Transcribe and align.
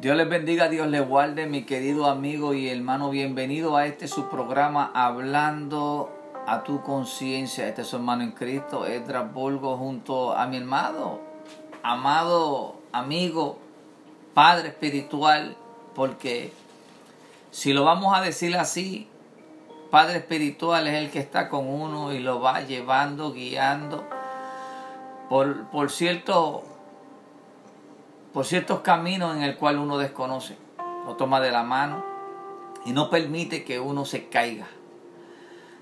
Dios 0.00 0.16
les 0.16 0.28
bendiga, 0.28 0.68
Dios 0.68 0.86
les 0.86 1.06
guarde, 1.06 1.46
mi 1.46 1.64
querido 1.64 2.06
amigo 2.06 2.54
y 2.54 2.68
hermano. 2.68 3.10
Bienvenido 3.10 3.76
a 3.76 3.86
este 3.86 4.06
su 4.06 4.28
programa 4.28 4.92
Hablando 4.94 6.10
a 6.46 6.62
tu 6.62 6.82
conciencia. 6.82 7.66
Este 7.66 7.82
es 7.82 7.88
su 7.88 7.96
hermano 7.96 8.22
en 8.22 8.30
Cristo, 8.30 8.86
Edras 8.86 9.32
Volgo, 9.32 9.76
junto 9.76 10.36
a 10.36 10.46
mi 10.46 10.58
hermano, 10.58 11.18
amado 11.82 12.76
amigo, 12.92 13.58
padre 14.34 14.68
espiritual, 14.68 15.56
porque 15.96 16.52
si 17.50 17.72
lo 17.72 17.82
vamos 17.82 18.16
a 18.16 18.20
decir 18.20 18.56
así, 18.56 19.08
Padre 19.90 20.18
espiritual 20.18 20.86
es 20.86 20.94
el 20.94 21.10
que 21.10 21.18
está 21.18 21.48
con 21.48 21.66
uno 21.66 22.12
y 22.12 22.18
lo 22.18 22.40
va 22.40 22.60
llevando, 22.60 23.32
guiando 23.32 24.04
por, 25.30 25.70
por 25.70 25.90
cierto 25.90 26.62
por 28.32 28.44
ciertos 28.44 28.80
caminos 28.80 29.36
en 29.36 29.42
el 29.42 29.56
cual 29.56 29.78
uno 29.78 29.98
desconoce. 29.98 30.56
Lo 31.06 31.16
toma 31.16 31.40
de 31.40 31.50
la 31.50 31.62
mano 31.62 32.04
y 32.84 32.92
no 32.92 33.10
permite 33.10 33.64
que 33.64 33.80
uno 33.80 34.04
se 34.04 34.28
caiga. 34.28 34.66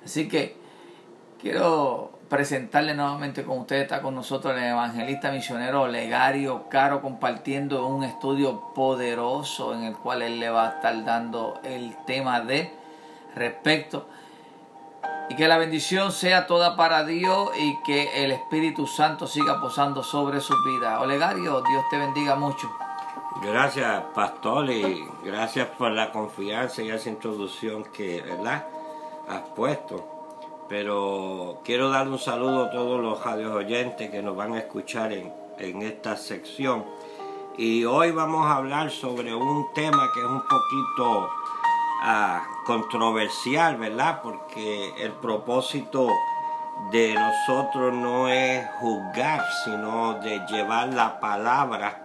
Así 0.05 0.29
que 0.29 0.57
quiero 1.41 2.13
presentarle 2.29 2.95
nuevamente 2.95 3.45
con 3.45 3.59
ustedes, 3.59 3.83
está 3.83 4.03
con 4.03 4.15
nosotros 4.15 4.57
el 4.57 4.65
evangelista 4.65 5.31
misionero 5.31 5.87
Legario 5.87 6.69
Caro 6.69 7.01
compartiendo 7.01 7.87
un 7.87 8.05
estudio 8.05 8.73
poderoso 8.75 9.75
en 9.75 9.85
el 9.85 9.97
cual 9.97 10.23
él 10.23 10.41
le 10.41 10.51
va 10.51 10.69
a 10.69 10.71
estar 10.77 11.05
dando 11.05 11.61
el 11.65 11.97
tema 12.05 12.41
de 12.41 12.73
respecto 13.35 14.09
y 15.29 15.37
que 15.37 15.49
la 15.49 15.59
bendición 15.59 16.13
sea 16.13 16.47
toda 16.47 16.77
para 16.77 17.05
Dios 17.05 17.51
y 17.59 17.77
que 17.83 18.25
el 18.25 18.33
Espíritu 18.33 18.87
Santo 18.87 19.27
siga 19.27 19.61
posando 19.61 20.03
sobre 20.03 20.41
su 20.41 20.55
vida. 20.65 21.01
Olegario, 21.01 21.63
Dios 21.63 21.85
te 21.91 21.99
bendiga 21.99 22.37
mucho. 22.37 22.71
Gracias, 23.43 24.03
pastor, 24.15 24.71
y 24.71 25.07
gracias 25.25 25.69
por 25.69 25.91
la 25.91 26.11
confianza 26.11 26.83
y 26.83 26.91
esa 26.91 27.11
introducción 27.11 27.85
que, 27.85 28.23
¿verdad?, 28.23 28.67
has 29.29 29.43
puesto. 29.55 30.09
Pero 30.69 31.61
quiero 31.65 31.91
dar 31.91 32.09
un 32.09 32.19
saludo 32.19 32.67
a 32.67 32.71
todos 32.71 33.01
los 33.01 33.23
radios 33.23 33.55
oyentes 33.55 34.11
que 34.11 34.23
nos 34.23 34.37
van 34.37 34.55
a 34.55 34.59
escuchar 34.59 35.13
en, 35.13 35.33
en 35.59 35.83
esta 35.83 36.17
sección. 36.17 36.85
Y 37.59 37.85
hoy 37.85 38.11
vamos 38.11 38.47
a 38.47 38.57
hablar 38.57 38.91
sobre 38.91 39.35
un 39.35 39.73
tema 39.75 40.11
que 40.13 40.21
es 40.21 40.27
un 40.27 40.43
poquito 40.43 41.31
controversial, 42.65 43.77
¿verdad? 43.77 44.21
Porque 44.23 44.95
el 44.99 45.13
propósito 45.13 46.09
de 46.91 47.15
nosotros 47.15 47.95
no 47.95 48.29
es 48.29 48.67
juzgar, 48.81 49.43
sino 49.65 50.15
de 50.15 50.41
llevar 50.47 50.93
la 50.93 51.21
palabra 51.21 52.03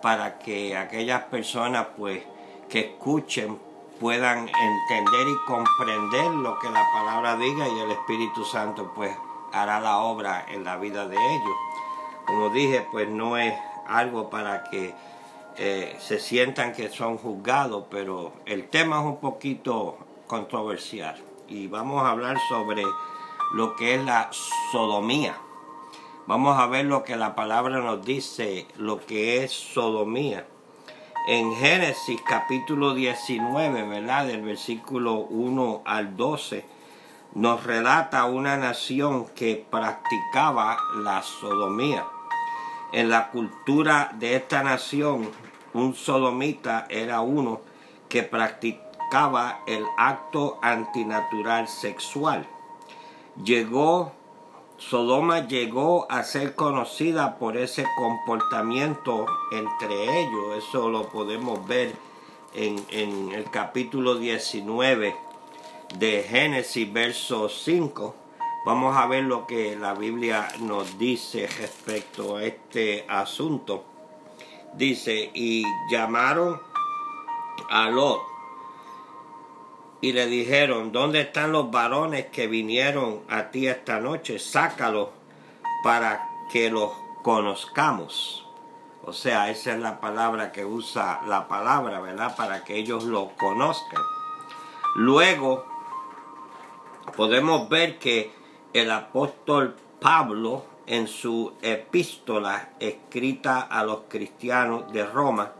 para 0.00 0.38
que 0.38 0.76
aquellas 0.76 1.24
personas 1.24 1.88
pues 1.96 2.22
que 2.68 2.80
escuchen 2.80 3.58
puedan 4.00 4.48
entender 4.48 5.26
y 5.28 5.46
comprender 5.46 6.30
lo 6.30 6.58
que 6.58 6.70
la 6.70 6.86
palabra 6.92 7.36
diga 7.36 7.66
y 7.68 7.80
el 7.80 7.90
Espíritu 7.90 8.44
Santo 8.44 8.92
pues 8.94 9.16
hará 9.52 9.80
la 9.80 9.98
obra 9.98 10.44
en 10.48 10.64
la 10.64 10.76
vida 10.76 11.08
de 11.08 11.16
ellos. 11.16 11.56
Como 12.26 12.50
dije, 12.50 12.86
pues 12.90 13.08
no 13.08 13.36
es 13.36 13.54
algo 13.86 14.28
para 14.30 14.64
que 14.64 14.94
eh, 15.58 15.96
se 16.00 16.18
sientan 16.18 16.72
que 16.72 16.90
son 16.90 17.16
juzgados, 17.16 17.84
pero 17.90 18.32
el 18.44 18.68
tema 18.68 19.00
es 19.00 19.06
un 19.06 19.20
poquito 19.20 19.96
controversial 20.26 21.16
y 21.48 21.66
vamos 21.68 22.02
a 22.02 22.10
hablar 22.10 22.36
sobre 22.48 22.82
lo 23.54 23.74
que 23.76 23.94
es 23.94 24.04
la 24.04 24.30
sodomía. 24.72 25.38
Vamos 26.26 26.58
a 26.58 26.66
ver 26.66 26.86
lo 26.86 27.04
que 27.04 27.16
la 27.16 27.34
palabra 27.34 27.78
nos 27.80 28.04
dice, 28.04 28.66
lo 28.76 29.00
que 29.06 29.44
es 29.44 29.52
sodomía. 29.52 30.46
En 31.28 31.54
Génesis 31.54 32.20
capítulo 32.28 32.94
19, 32.94 33.88
¿verdad? 33.88 34.26
Del 34.26 34.42
versículo 34.42 35.14
1 35.14 35.82
al 35.84 36.16
12, 36.16 36.64
nos 37.34 37.64
relata 37.64 38.24
una 38.24 38.56
nación 38.56 39.26
que 39.34 39.64
practicaba 39.70 40.76
la 40.96 41.22
sodomía. 41.22 42.06
En 42.92 43.08
la 43.08 43.30
cultura 43.30 44.10
de 44.14 44.36
esta 44.36 44.62
nación 44.62 45.30
un 45.76 45.94
sodomita 45.94 46.86
era 46.88 47.20
uno 47.20 47.60
que 48.08 48.22
practicaba 48.22 49.60
el 49.66 49.84
acto 49.96 50.58
antinatural 50.62 51.68
sexual. 51.68 52.46
Llegó, 53.42 54.12
Sodoma 54.78 55.46
llegó 55.46 56.10
a 56.10 56.22
ser 56.22 56.54
conocida 56.54 57.38
por 57.38 57.56
ese 57.56 57.86
comportamiento 57.96 59.26
entre 59.52 60.22
ellos. 60.22 60.64
Eso 60.66 60.88
lo 60.88 61.08
podemos 61.08 61.66
ver 61.66 61.94
en, 62.54 62.84
en 62.90 63.32
el 63.32 63.50
capítulo 63.50 64.16
19 64.16 65.16
de 65.98 66.22
Génesis, 66.22 66.92
verso 66.92 67.48
5. 67.48 68.14
Vamos 68.64 68.96
a 68.96 69.06
ver 69.06 69.24
lo 69.24 69.46
que 69.46 69.76
la 69.76 69.94
Biblia 69.94 70.48
nos 70.60 70.98
dice 70.98 71.46
respecto 71.46 72.36
a 72.36 72.44
este 72.44 73.04
asunto. 73.08 73.95
Dice, 74.76 75.30
y 75.32 75.64
llamaron 75.90 76.60
a 77.70 77.88
Lot 77.88 78.20
y 80.02 80.12
le 80.12 80.26
dijeron, 80.26 80.92
¿dónde 80.92 81.22
están 81.22 81.50
los 81.52 81.70
varones 81.70 82.26
que 82.26 82.46
vinieron 82.46 83.22
a 83.28 83.50
ti 83.50 83.66
esta 83.66 84.00
noche? 84.00 84.38
Sácalos 84.38 85.08
para 85.82 86.28
que 86.52 86.70
los 86.70 86.92
conozcamos. 87.22 88.46
O 89.02 89.12
sea, 89.12 89.50
esa 89.50 89.72
es 89.72 89.80
la 89.80 89.98
palabra 90.00 90.52
que 90.52 90.64
usa 90.64 91.22
la 91.26 91.48
palabra, 91.48 92.00
¿verdad? 92.00 92.36
Para 92.36 92.62
que 92.62 92.76
ellos 92.76 93.04
lo 93.04 93.30
conozcan. 93.36 94.02
Luego 94.96 95.64
podemos 97.16 97.68
ver 97.68 97.98
que 97.98 98.30
el 98.74 98.90
apóstol 98.90 99.74
Pablo 100.00 100.64
en 100.86 101.08
su 101.08 101.54
epístola 101.62 102.70
escrita 102.78 103.60
a 103.60 103.84
los 103.84 104.02
cristianos 104.08 104.92
de 104.92 105.04
Roma, 105.04 105.52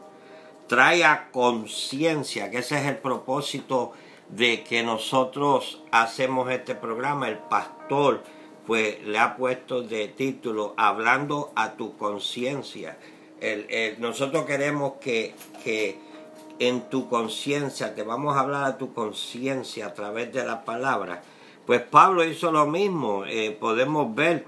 trae 0.67 1.05
a 1.05 1.31
conciencia, 1.31 2.51
que 2.51 2.59
ese 2.59 2.79
es 2.79 2.87
el 2.87 2.99
propósito 2.99 3.93
de 4.29 4.65
que 4.65 4.83
nosotros 4.83 5.83
hacemos 5.93 6.51
este 6.51 6.75
programa, 6.75 7.29
el 7.29 7.39
pastor 7.39 8.23
pues 8.67 9.01
le 9.05 9.19
ha 9.19 9.37
puesto 9.37 9.83
de 9.83 10.09
título 10.09 10.75
Hablando 10.77 11.53
a 11.55 11.75
tu 11.75 11.97
conciencia. 11.97 12.99
nosotros 13.99 14.45
queremos 14.45 14.95
que, 15.01 15.35
que 15.63 16.01
en 16.59 16.89
tu 16.89 17.09
conciencia, 17.09 17.95
te 17.95 18.03
vamos 18.03 18.37
a 18.37 18.41
hablar 18.41 18.65
a 18.65 18.79
tu 18.79 18.93
conciencia 18.93 19.87
a 19.87 19.95
través 19.95 20.33
de 20.33 20.45
la 20.45 20.65
palabra. 20.65 21.23
Pues 21.65 21.83
Pablo 21.83 22.25
hizo 22.25 22.51
lo 22.51 22.67
mismo, 22.67 23.25
eh, 23.25 23.57
podemos 23.59 24.15
ver 24.15 24.47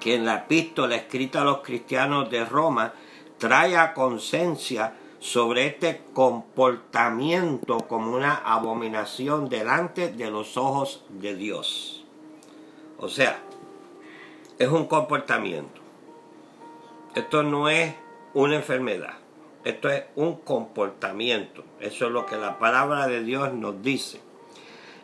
que 0.00 0.14
en 0.14 0.24
la 0.24 0.36
epístola 0.36 0.96
escrita 0.96 1.42
a 1.42 1.44
los 1.44 1.58
cristianos 1.58 2.30
de 2.30 2.44
Roma 2.44 2.94
trae 3.38 3.76
a 3.76 3.94
conciencia 3.94 4.94
sobre 5.20 5.66
este 5.66 6.02
comportamiento 6.14 7.78
como 7.86 8.16
una 8.16 8.34
abominación 8.34 9.48
delante 9.48 10.10
de 10.10 10.30
los 10.30 10.56
ojos 10.56 11.04
de 11.10 11.36
Dios. 11.36 12.04
O 12.98 13.08
sea, 13.08 13.38
es 14.58 14.68
un 14.68 14.86
comportamiento. 14.86 15.80
Esto 17.14 17.42
no 17.42 17.68
es 17.68 17.94
una 18.34 18.56
enfermedad. 18.56 19.14
Esto 19.64 19.90
es 19.90 20.04
un 20.16 20.36
comportamiento. 20.36 21.64
Eso 21.80 22.06
es 22.06 22.12
lo 22.12 22.24
que 22.24 22.36
la 22.36 22.58
palabra 22.58 23.06
de 23.06 23.22
Dios 23.22 23.52
nos 23.52 23.82
dice. 23.82 24.20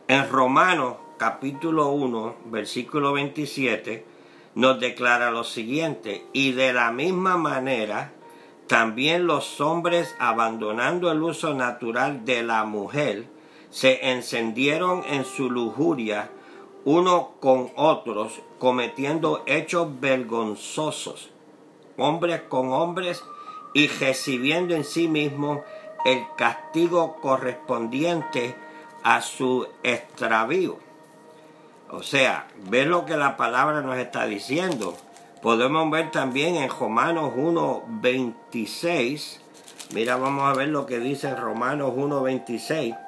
En 0.09 0.29
Romanos 0.31 0.97
capítulo 1.19 1.89
1, 1.89 2.37
versículo 2.47 3.13
27, 3.13 4.16
nos 4.57 4.81
declara 4.81 5.31
lo 5.31 5.45
siguiente, 5.45 6.25
y 6.33 6.53
de 6.53 6.73
la 6.73 6.91
misma 6.91 7.37
manera, 7.37 8.13
también 8.67 9.27
los 9.27 9.61
hombres, 9.61 10.17
abandonando 10.19 11.13
el 11.13 11.23
uso 11.23 11.53
natural 11.53 12.25
de 12.25 12.43
la 12.43 12.65
mujer, 12.65 13.27
se 13.71 14.11
encendieron 14.11 15.05
en 15.09 15.27
su 15.27 15.51
lujuria 15.51 16.31
uno 16.87 17.33
con 17.39 17.71
otros, 17.77 18.41
cometiendo 18.59 19.43
hechos 19.47 20.01
vergonzosos, 20.01 21.31
hombres 21.99 22.41
con 22.49 22.73
hombres, 22.73 23.23
y 23.75 23.89
recibiendo 23.89 24.75
en 24.75 24.85
sí 24.85 25.07
mismos 25.07 25.61
el 26.07 26.25
castigo 26.39 27.17
correspondiente 27.21 28.55
a 29.03 29.21
su 29.21 29.69
extravío. 29.83 30.86
O 31.91 32.03
sea, 32.03 32.49
ver 32.69 32.89
lo 32.89 33.05
que 33.05 33.17
la 33.17 33.37
palabra 33.37 33.81
nos 33.81 33.97
está 33.97 34.27
diciendo. 34.27 34.97
Podemos 35.41 35.89
ver 35.91 36.11
también 36.11 36.57
en 36.57 36.69
Romanos 36.69 37.33
1.26. 37.37 39.39
Mira, 39.95 40.17
vamos 40.17 40.45
a 40.45 40.55
ver 40.55 40.69
lo 40.69 40.87
que 40.87 40.99
dice 40.99 41.29
en 41.29 41.37
Romanos 41.37 41.93
1.26. 41.95 42.99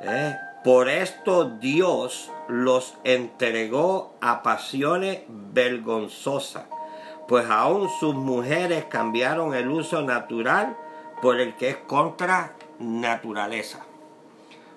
¿eh? 0.00 0.36
Por 0.64 0.88
esto 0.88 1.44
Dios 1.44 2.30
los 2.48 2.94
entregó 3.04 4.14
a 4.20 4.42
pasiones 4.42 5.20
vergonzosas, 5.28 6.64
pues 7.28 7.48
aún 7.50 7.88
sus 8.00 8.14
mujeres 8.14 8.86
cambiaron 8.86 9.54
el 9.54 9.68
uso 9.68 10.02
natural 10.02 10.76
por 11.20 11.40
el 11.40 11.56
que 11.56 11.70
es 11.70 11.76
contra 11.76 12.54
naturaleza. 12.78 13.84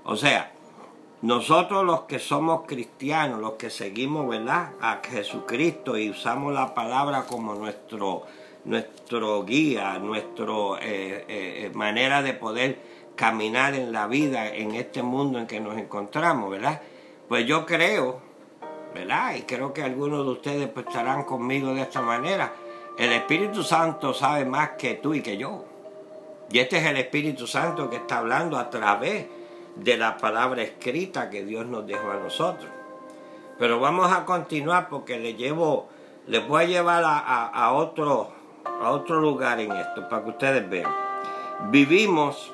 O 0.03 0.15
sea, 0.15 0.51
nosotros 1.21 1.83
los 1.85 2.01
que 2.03 2.17
somos 2.17 2.61
cristianos, 2.65 3.41
los 3.41 3.53
que 3.53 3.69
seguimos, 3.69 4.29
¿verdad? 4.29 4.71
A 4.79 5.01
Jesucristo 5.03 5.97
y 5.97 6.09
usamos 6.09 6.53
la 6.53 6.73
palabra 6.73 7.25
como 7.25 7.55
nuestro, 7.55 8.23
nuestro 8.63 9.43
guía, 9.43 9.99
nuestra 9.99 10.45
eh, 10.81 11.25
eh, 11.27 11.71
manera 11.73 12.21
de 12.21 12.33
poder 12.33 12.79
caminar 13.17 13.75
en 13.75 13.91
la 13.91 14.07
vida, 14.07 14.47
en 14.47 14.75
este 14.75 15.03
mundo 15.03 15.39
en 15.39 15.47
que 15.47 15.59
nos 15.59 15.77
encontramos, 15.77 16.51
¿verdad? 16.51 16.81
Pues 17.27 17.45
yo 17.45 17.65
creo, 17.65 18.21
¿verdad? 18.95 19.35
Y 19.35 19.41
creo 19.41 19.73
que 19.73 19.83
algunos 19.83 20.25
de 20.25 20.31
ustedes 20.31 20.69
pues, 20.69 20.87
estarán 20.87 21.25
conmigo 21.25 21.73
de 21.73 21.81
esta 21.81 22.01
manera. 22.01 22.53
El 22.97 23.11
Espíritu 23.11 23.61
Santo 23.61 24.13
sabe 24.13 24.45
más 24.45 24.69
que 24.77 24.93
tú 24.93 25.13
y 25.13 25.21
que 25.21 25.35
yo. 25.35 25.65
Y 26.49 26.59
este 26.59 26.77
es 26.77 26.85
el 26.85 26.95
Espíritu 26.95 27.45
Santo 27.45 27.89
que 27.89 27.97
está 27.97 28.19
hablando 28.19 28.57
a 28.57 28.69
través 28.69 29.25
de 29.25 29.38
la 29.85 30.17
palabra 30.17 30.61
escrita 30.61 31.29
que 31.29 31.43
Dios 31.43 31.65
nos 31.65 31.85
dejó 31.85 32.11
a 32.11 32.15
nosotros. 32.17 32.69
Pero 33.57 33.79
vamos 33.79 34.11
a 34.11 34.25
continuar 34.25 34.89
porque 34.89 35.19
le 35.19 35.33
llevo, 35.33 35.89
les 36.27 36.47
voy 36.47 36.63
a 36.63 36.67
llevar 36.67 37.03
a, 37.05 37.71
otro, 37.73 38.31
a 38.65 38.91
otro 38.91 39.19
lugar 39.19 39.59
en 39.59 39.71
esto 39.71 40.07
para 40.07 40.23
que 40.23 40.29
ustedes 40.29 40.69
vean. 40.69 40.95
Vivimos 41.69 42.53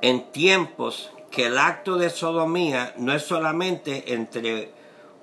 en 0.00 0.32
tiempos 0.32 1.12
que 1.30 1.46
el 1.46 1.58
acto 1.58 1.96
de 1.96 2.10
sodomía 2.10 2.92
no 2.96 3.12
es 3.12 3.22
solamente 3.22 4.12
entre 4.12 4.72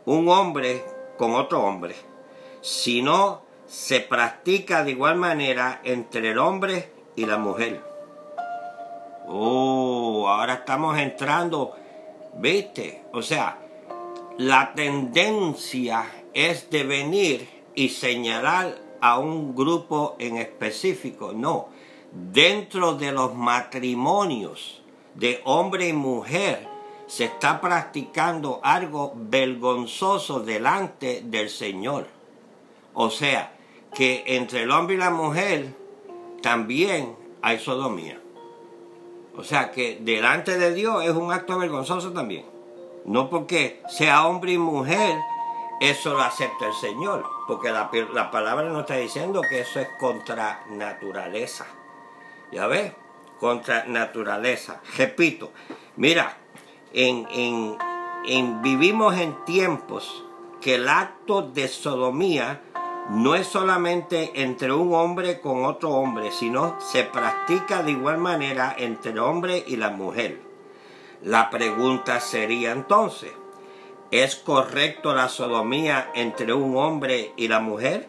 un 0.06 0.29
hombre 0.29 0.83
con 1.17 1.35
otro 1.35 1.61
hombre, 1.61 1.95
sino 2.61 3.41
se 3.67 4.00
practica 4.00 4.83
de 4.83 4.91
igual 4.91 5.17
manera 5.17 5.81
entre 5.83 6.31
el 6.31 6.39
hombre 6.39 6.91
y 7.15 7.25
la 7.25 7.38
mujer. 7.38 7.88
Oh, 9.31 10.27
ahora 10.27 10.55
estamos 10.55 10.97
entrando, 10.97 11.75
¿viste? 12.39 13.03
O 13.13 13.21
sea, 13.21 13.59
la 14.39 14.73
tendencia 14.73 16.03
es 16.33 16.71
de 16.71 16.83
venir 16.83 17.47
y 17.75 17.89
señalar 17.89 18.75
a 19.01 19.19
un 19.19 19.55
grupo 19.55 20.15
en 20.17 20.37
específico. 20.37 21.31
No, 21.31 21.67
dentro 22.11 22.95
de 22.95 23.11
los 23.11 23.35
matrimonios 23.35 24.81
de 25.13 25.41
hombre 25.45 25.89
y 25.89 25.93
mujer 25.93 26.67
se 27.05 27.25
está 27.25 27.61
practicando 27.61 28.59
algo 28.63 29.13
vergonzoso 29.15 30.39
delante 30.39 31.21
del 31.23 31.51
Señor. 31.51 32.07
O 32.95 33.11
sea, 33.11 33.55
que 33.93 34.23
entre 34.25 34.63
el 34.63 34.71
hombre 34.71 34.95
y 34.95 34.99
la 34.99 35.11
mujer 35.11 35.75
también 36.41 37.15
hay 37.43 37.59
sodomía. 37.59 38.19
O 39.39 39.44
sea 39.45 39.71
que 39.71 39.97
delante 40.01 40.57
de 40.57 40.74
Dios 40.74 41.01
es 41.06 41.12
un 41.12 41.31
acto 41.31 41.57
vergonzoso 41.57 42.12
también. 42.12 42.44
No 43.06 43.30
porque 43.30 43.81
sea 43.88 44.27
hombre 44.27 44.51
y 44.51 44.57
mujer, 44.57 45.15
eso 45.80 46.12
lo 46.12 46.19
acepta 46.19 46.68
el 46.68 46.74
Señor. 46.74 47.24
Porque 47.47 47.71
la, 47.71 48.31
palabra 48.31 48.68
nos 48.68 48.81
está 48.81 48.97
diciendo 48.97 49.41
que 49.50 49.62
eso 49.62 49.80
es 49.80 49.88
contra 49.97 50.65
naturaleza. 50.71 51.65
¿Ya 52.51 52.68
ves? 52.68 52.91
Contra 53.39 53.86
naturaleza. 53.86 54.81
Repito, 54.97 55.53
mira, 55.95 56.35
en, 56.92 57.25
en, 58.25 58.62
vivimos 58.62 59.15
en 59.15 59.45
tiempos 59.45 60.25
que 60.59 60.75
el 60.75 60.89
acto 60.89 61.44
de 61.44 61.69
sodomía 61.69 62.62
no 63.09 63.33
es 63.33 63.47
solamente 63.47 64.44
entre 64.44 64.71
un 64.71 64.94
hombre 64.94 65.41
con 65.41 65.65
otro 65.65 65.89
hombre, 65.91 66.31
sino 66.31 66.79
se 66.79 67.03
practica 67.03 67.81
de 67.81 67.91
igual 67.91 68.19
manera 68.19 68.75
entre 68.77 69.11
el 69.11 69.19
hombre 69.19 69.63
y 69.65 69.77
la 69.77 69.89
mujer. 69.89 70.39
La 71.23 71.50
pregunta 71.50 72.19
sería 72.19 72.71
entonces, 72.71 73.31
¿es 74.11 74.35
correcto 74.35 75.15
la 75.15 75.27
sodomía 75.27 76.11
entre 76.13 76.53
un 76.53 76.77
hombre 76.77 77.33
y 77.35 77.47
la 77.47 77.59
mujer? 77.59 78.07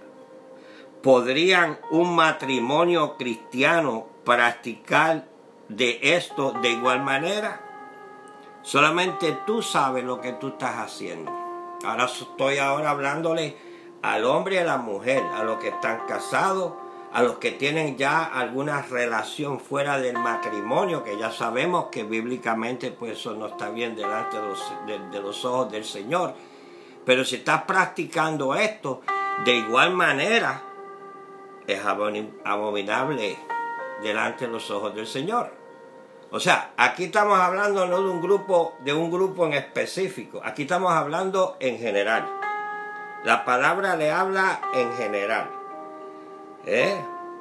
¿Podrían 1.02 1.78
un 1.90 2.14
matrimonio 2.14 3.16
cristiano 3.16 4.06
practicar 4.24 5.26
de 5.68 5.98
esto 6.02 6.52
de 6.60 6.72
igual 6.72 7.02
manera? 7.02 7.62
Solamente 8.60 9.38
tú 9.46 9.62
sabes 9.62 10.04
lo 10.04 10.20
que 10.20 10.34
tú 10.34 10.48
estás 10.48 10.76
haciendo. 10.76 11.32
Ahora 11.82 12.04
estoy 12.04 12.58
ahora 12.58 12.90
hablándole 12.90 13.69
al 14.02 14.24
hombre 14.24 14.56
y 14.56 14.58
a 14.58 14.64
la 14.64 14.78
mujer, 14.78 15.22
a 15.34 15.44
los 15.44 15.58
que 15.58 15.68
están 15.68 16.06
casados, 16.06 16.72
a 17.12 17.22
los 17.22 17.38
que 17.38 17.52
tienen 17.52 17.96
ya 17.96 18.24
alguna 18.24 18.82
relación 18.82 19.58
fuera 19.58 19.98
del 19.98 20.16
matrimonio, 20.18 21.02
que 21.02 21.18
ya 21.18 21.30
sabemos 21.30 21.86
que 21.90 22.04
bíblicamente 22.04 22.92
pues 22.92 23.18
eso 23.18 23.34
no 23.34 23.46
está 23.46 23.70
bien 23.70 23.96
delante 23.96 24.36
de 24.36 24.46
los, 24.46 24.72
de 25.10 25.20
los 25.20 25.44
ojos 25.44 25.72
del 25.72 25.84
Señor. 25.84 26.34
Pero 27.04 27.24
si 27.24 27.36
estás 27.36 27.62
practicando 27.62 28.54
esto, 28.54 29.02
de 29.44 29.56
igual 29.56 29.92
manera 29.92 30.62
es 31.66 31.80
abominable 31.84 33.36
delante 34.02 34.46
de 34.46 34.52
los 34.52 34.70
ojos 34.70 34.94
del 34.94 35.06
Señor. 35.06 35.52
O 36.30 36.38
sea, 36.38 36.72
aquí 36.76 37.04
estamos 37.04 37.38
hablando 37.38 37.86
no 37.86 38.02
de 38.02 38.08
un 38.08 38.20
grupo, 38.20 38.74
de 38.84 38.92
un 38.92 39.10
grupo 39.10 39.46
en 39.46 39.54
específico, 39.54 40.40
aquí 40.44 40.62
estamos 40.62 40.92
hablando 40.92 41.56
en 41.58 41.78
general. 41.78 42.39
La 43.24 43.44
palabra 43.44 43.96
le 43.96 44.10
habla 44.10 44.60
en 44.72 44.92
general. 44.94 45.50
¿Eh? 46.64 46.96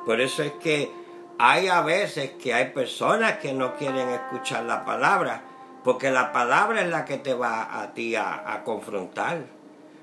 Por 0.05 0.19
eso 0.19 0.43
es 0.43 0.51
que 0.53 0.91
hay 1.37 1.69
a 1.69 1.81
veces 1.81 2.31
que 2.31 2.53
hay 2.53 2.71
personas 2.71 3.37
que 3.37 3.53
no 3.53 3.75
quieren 3.75 4.09
escuchar 4.09 4.65
la 4.65 4.83
palabra, 4.83 5.41
porque 5.85 6.11
la 6.11 6.33
palabra 6.33 6.81
es 6.81 6.89
la 6.89 7.05
que 7.05 7.17
te 7.17 7.33
va 7.33 7.81
a 7.81 7.93
ti 7.93 8.15
a, 8.17 8.61
confrontar. 8.65 9.45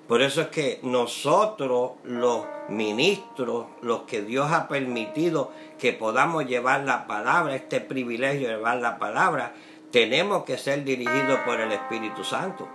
Por 0.09 0.23
eso 0.23 0.41
es 0.41 0.47
que 0.49 0.81
nosotros, 0.83 1.93
los 2.05 2.47
ministros, 2.71 3.67
los 3.83 4.03
que 4.03 4.23
Dios 4.23 4.51
ha 4.53 4.69
permitido 4.69 5.53
que 5.79 5.93
podamos 5.93 6.47
llevar 6.47 6.85
la 6.85 7.07
palabra, 7.07 7.55
este 7.55 7.83
privilegio 7.83 8.49
de 8.49 8.55
llevar 8.55 8.79
la 8.79 8.99
palabra, 8.99 9.53
tenemos 9.91 10.45
que 10.45 10.57
ser 10.57 10.85
dirigidos 10.85 11.41
por 11.41 11.61
el 11.61 11.73
Espíritu 11.73 12.25
Santo. 12.25 12.67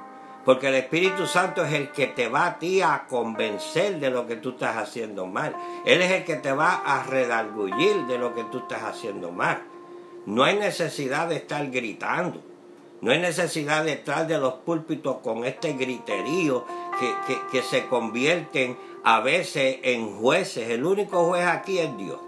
Porque 0.45 0.69
el 0.69 0.75
Espíritu 0.75 1.27
Santo 1.27 1.63
es 1.63 1.73
el 1.73 1.91
que 1.91 2.07
te 2.07 2.27
va 2.27 2.47
a 2.47 2.59
ti 2.59 2.81
a 2.81 3.05
convencer 3.07 3.99
de 3.99 4.09
lo 4.09 4.25
que 4.25 4.37
tú 4.37 4.51
estás 4.51 4.77
haciendo 4.77 5.27
mal. 5.27 5.55
Él 5.85 6.01
es 6.01 6.11
el 6.11 6.23
que 6.23 6.35
te 6.35 6.51
va 6.51 6.81
a 6.83 7.03
redargullir 7.03 8.07
de 8.07 8.17
lo 8.17 8.33
que 8.33 8.43
tú 8.45 8.59
estás 8.59 8.83
haciendo 8.83 9.31
mal. 9.31 9.61
No 10.25 10.43
hay 10.43 10.57
necesidad 10.57 11.27
de 11.27 11.35
estar 11.35 11.69
gritando. 11.69 12.41
No 13.01 13.11
hay 13.11 13.19
necesidad 13.19 13.83
de 13.83 13.93
estar 13.93 14.27
de 14.27 14.37
los 14.37 14.53
púlpitos 14.53 15.17
con 15.17 15.45
este 15.45 15.73
griterío 15.73 16.65
que, 16.99 17.37
que 17.51 17.61
se 17.61 17.87
convierten 17.87 18.77
a 19.03 19.19
veces 19.19 19.79
en 19.83 20.17
jueces. 20.17 20.69
El 20.69 20.85
único 20.85 21.25
juez 21.25 21.45
aquí 21.45 21.79
es 21.79 21.95
Dios. 21.97 22.19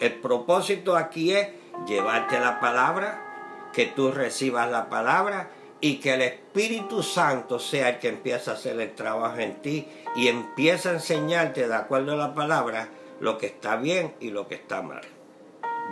El 0.00 0.14
propósito 0.14 0.96
aquí 0.96 1.32
es 1.32 1.48
llevarte 1.86 2.38
la 2.38 2.60
palabra, 2.60 3.24
que 3.72 3.86
tú 3.86 4.10
recibas 4.10 4.70
la 4.70 4.88
palabra 4.88 5.50
y 5.80 5.96
que 5.96 6.14
el 6.14 6.22
Espíritu 6.22 7.02
Santo 7.02 7.58
sea 7.58 7.90
el 7.90 7.98
que 7.98 8.08
empiece 8.08 8.50
a 8.50 8.54
hacer 8.54 8.80
el 8.80 8.94
trabajo 8.94 9.38
en 9.38 9.62
ti 9.62 9.86
y 10.16 10.28
empieza 10.28 10.90
a 10.90 10.94
enseñarte 10.94 11.68
de 11.68 11.74
acuerdo 11.74 12.12
a 12.12 12.16
la 12.16 12.34
palabra 12.34 12.88
lo 13.20 13.38
que 13.38 13.46
está 13.46 13.76
bien 13.76 14.14
y 14.20 14.30
lo 14.30 14.48
que 14.48 14.56
está 14.56 14.82
mal. 14.82 15.02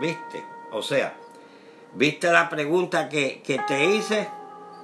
¿Viste? 0.01 0.45
O 0.73 0.83
sea, 0.83 1.15
¿viste 1.95 2.31
la 2.31 2.49
pregunta 2.49 3.09
que, 3.09 3.43
te 3.67 3.85
hice? 3.85 4.29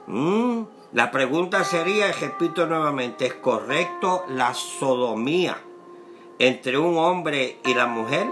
Mm, 0.07 0.63
la 0.93 1.11
pregunta 1.11 1.65
sería, 1.65 2.13
repito 2.13 2.67
nuevamente, 2.67 3.27
¿es 3.27 3.35
correcto 3.35 4.25
la 4.29 4.55
sodomía 4.55 5.59
entre 6.39 6.79
un 6.79 6.97
hombre 6.97 7.59
y 7.65 7.75
la 7.75 7.87
mujer? 7.87 8.27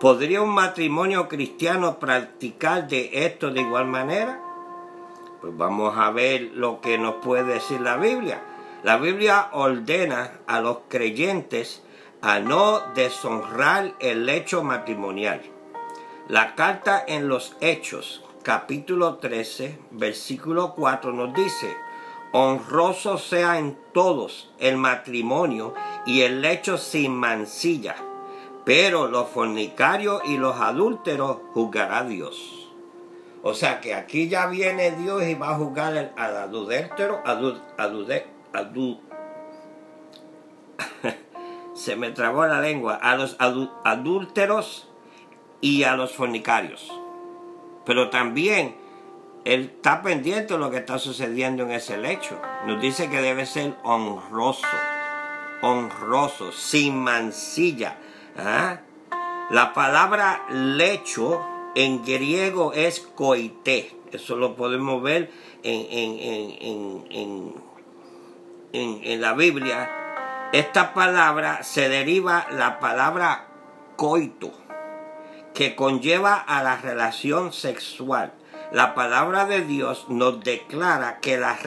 ¿Podría 0.00 0.42
un 0.42 0.50
matrimonio 0.50 1.28
cristiano 1.28 1.98
practicar 1.98 2.88
de 2.88 3.10
esto 3.26 3.50
de 3.50 3.60
igual 3.60 3.86
manera? 3.86 4.51
Pues 5.42 5.56
vamos 5.56 5.98
a 5.98 6.12
ver 6.12 6.52
lo 6.54 6.80
que 6.80 6.98
nos 6.98 7.16
puede 7.16 7.54
decir 7.54 7.80
la 7.80 7.96
Biblia. 7.96 8.40
La 8.84 8.96
Biblia 8.96 9.48
ordena 9.50 10.38
a 10.46 10.60
los 10.60 10.78
creyentes 10.86 11.82
a 12.20 12.38
no 12.38 12.80
deshonrar 12.94 13.92
el 13.98 14.28
hecho 14.28 14.62
matrimonial. 14.62 15.42
La 16.28 16.54
carta 16.54 17.04
en 17.04 17.26
los 17.26 17.56
Hechos, 17.60 18.22
capítulo 18.44 19.16
13, 19.16 19.80
versículo 19.90 20.74
4 20.76 21.12
nos 21.12 21.34
dice, 21.34 21.76
honroso 22.30 23.18
sea 23.18 23.58
en 23.58 23.76
todos 23.92 24.52
el 24.60 24.76
matrimonio 24.76 25.74
y 26.06 26.20
el 26.20 26.40
lecho 26.40 26.78
sin 26.78 27.16
mancilla, 27.16 27.96
pero 28.64 29.08
los 29.08 29.28
fornicarios 29.28 30.22
y 30.24 30.36
los 30.36 30.60
adúlteros 30.60 31.38
juzgará 31.52 32.04
Dios. 32.04 32.61
O 33.42 33.54
sea 33.54 33.80
que 33.80 33.94
aquí 33.94 34.28
ya 34.28 34.46
viene 34.46 34.92
Dios 34.92 35.24
y 35.24 35.34
va 35.34 35.50
a 35.50 35.54
juzgar 35.56 36.12
al 36.16 36.36
adúltero, 36.36 37.22
se 41.74 41.96
me 41.96 42.10
trabó 42.10 42.46
la 42.46 42.60
lengua, 42.60 42.94
a 42.94 43.16
los 43.16 43.36
adúlteros 43.38 44.88
y 45.60 45.82
a 45.82 45.96
los 45.96 46.12
fornicarios. 46.12 46.92
Pero 47.84 48.10
también 48.10 48.76
él 49.44 49.72
está 49.74 50.02
pendiente 50.02 50.54
de 50.54 50.60
lo 50.60 50.70
que 50.70 50.76
está 50.76 50.98
sucediendo 50.98 51.64
en 51.64 51.72
ese 51.72 51.98
lecho. 51.98 52.40
Nos 52.66 52.80
dice 52.80 53.10
que 53.10 53.20
debe 53.20 53.46
ser 53.46 53.74
honroso, 53.82 54.66
honroso, 55.62 56.52
sin 56.52 56.96
mancilla. 56.96 57.96
¿ah? 58.38 58.78
La 59.50 59.72
palabra 59.72 60.46
lecho 60.48 61.44
en 61.74 62.04
griego 62.04 62.72
es 62.72 63.00
coité. 63.00 63.94
Eso 64.12 64.36
lo 64.36 64.56
podemos 64.56 65.02
ver 65.02 65.30
en, 65.62 65.86
en, 65.90 67.06
en, 67.10 67.54
en, 69.02 69.20
la 69.20 69.32
Biblia. 69.32 69.90
Esta 70.52 70.92
palabra 70.92 71.62
se 71.62 71.88
deriva 71.88 72.46
la 72.50 72.78
palabra 72.78 73.48
coito, 73.96 74.52
que 75.54 75.74
conlleva 75.74 76.34
a 76.36 76.62
la 76.62 76.76
relación 76.76 77.52
sexual 77.52 78.34
la 78.72 78.94
palabra 78.94 79.44
de 79.44 79.60
Dios 79.60 80.06
nos 80.08 80.42
declara 80.42 81.20
que 81.20 81.36
la 81.36 81.58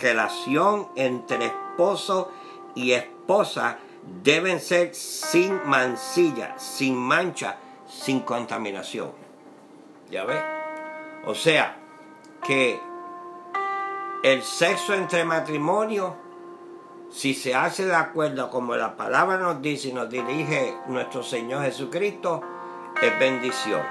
relación 0.00 0.88
entre 0.96 1.46
esposo 1.46 2.32
y 2.74 2.90
esposa 2.90 3.78
deben 4.24 4.58
ser 4.58 4.92
sin 4.92 5.60
mancilla, 5.64 6.58
sin 6.58 6.96
mancha, 6.96 7.56
sin 7.86 8.20
contaminación. 8.20 9.12
¿Ya 10.10 10.24
ve? 10.24 10.40
O 11.24 11.34
sea, 11.34 11.76
que 12.46 12.80
el 14.22 14.42
sexo 14.42 14.94
entre 14.94 15.24
matrimonio, 15.24 16.16
si 17.10 17.34
se 17.34 17.54
hace 17.54 17.86
de 17.86 17.94
acuerdo 17.94 18.50
como 18.50 18.76
la 18.76 18.96
palabra 18.96 19.38
nos 19.38 19.62
dice 19.62 19.88
y 19.88 19.92
nos 19.92 20.10
dirige 20.10 20.76
nuestro 20.88 21.22
Señor 21.22 21.62
Jesucristo, 21.62 22.40
es 23.00 23.18
bendición. 23.18 23.82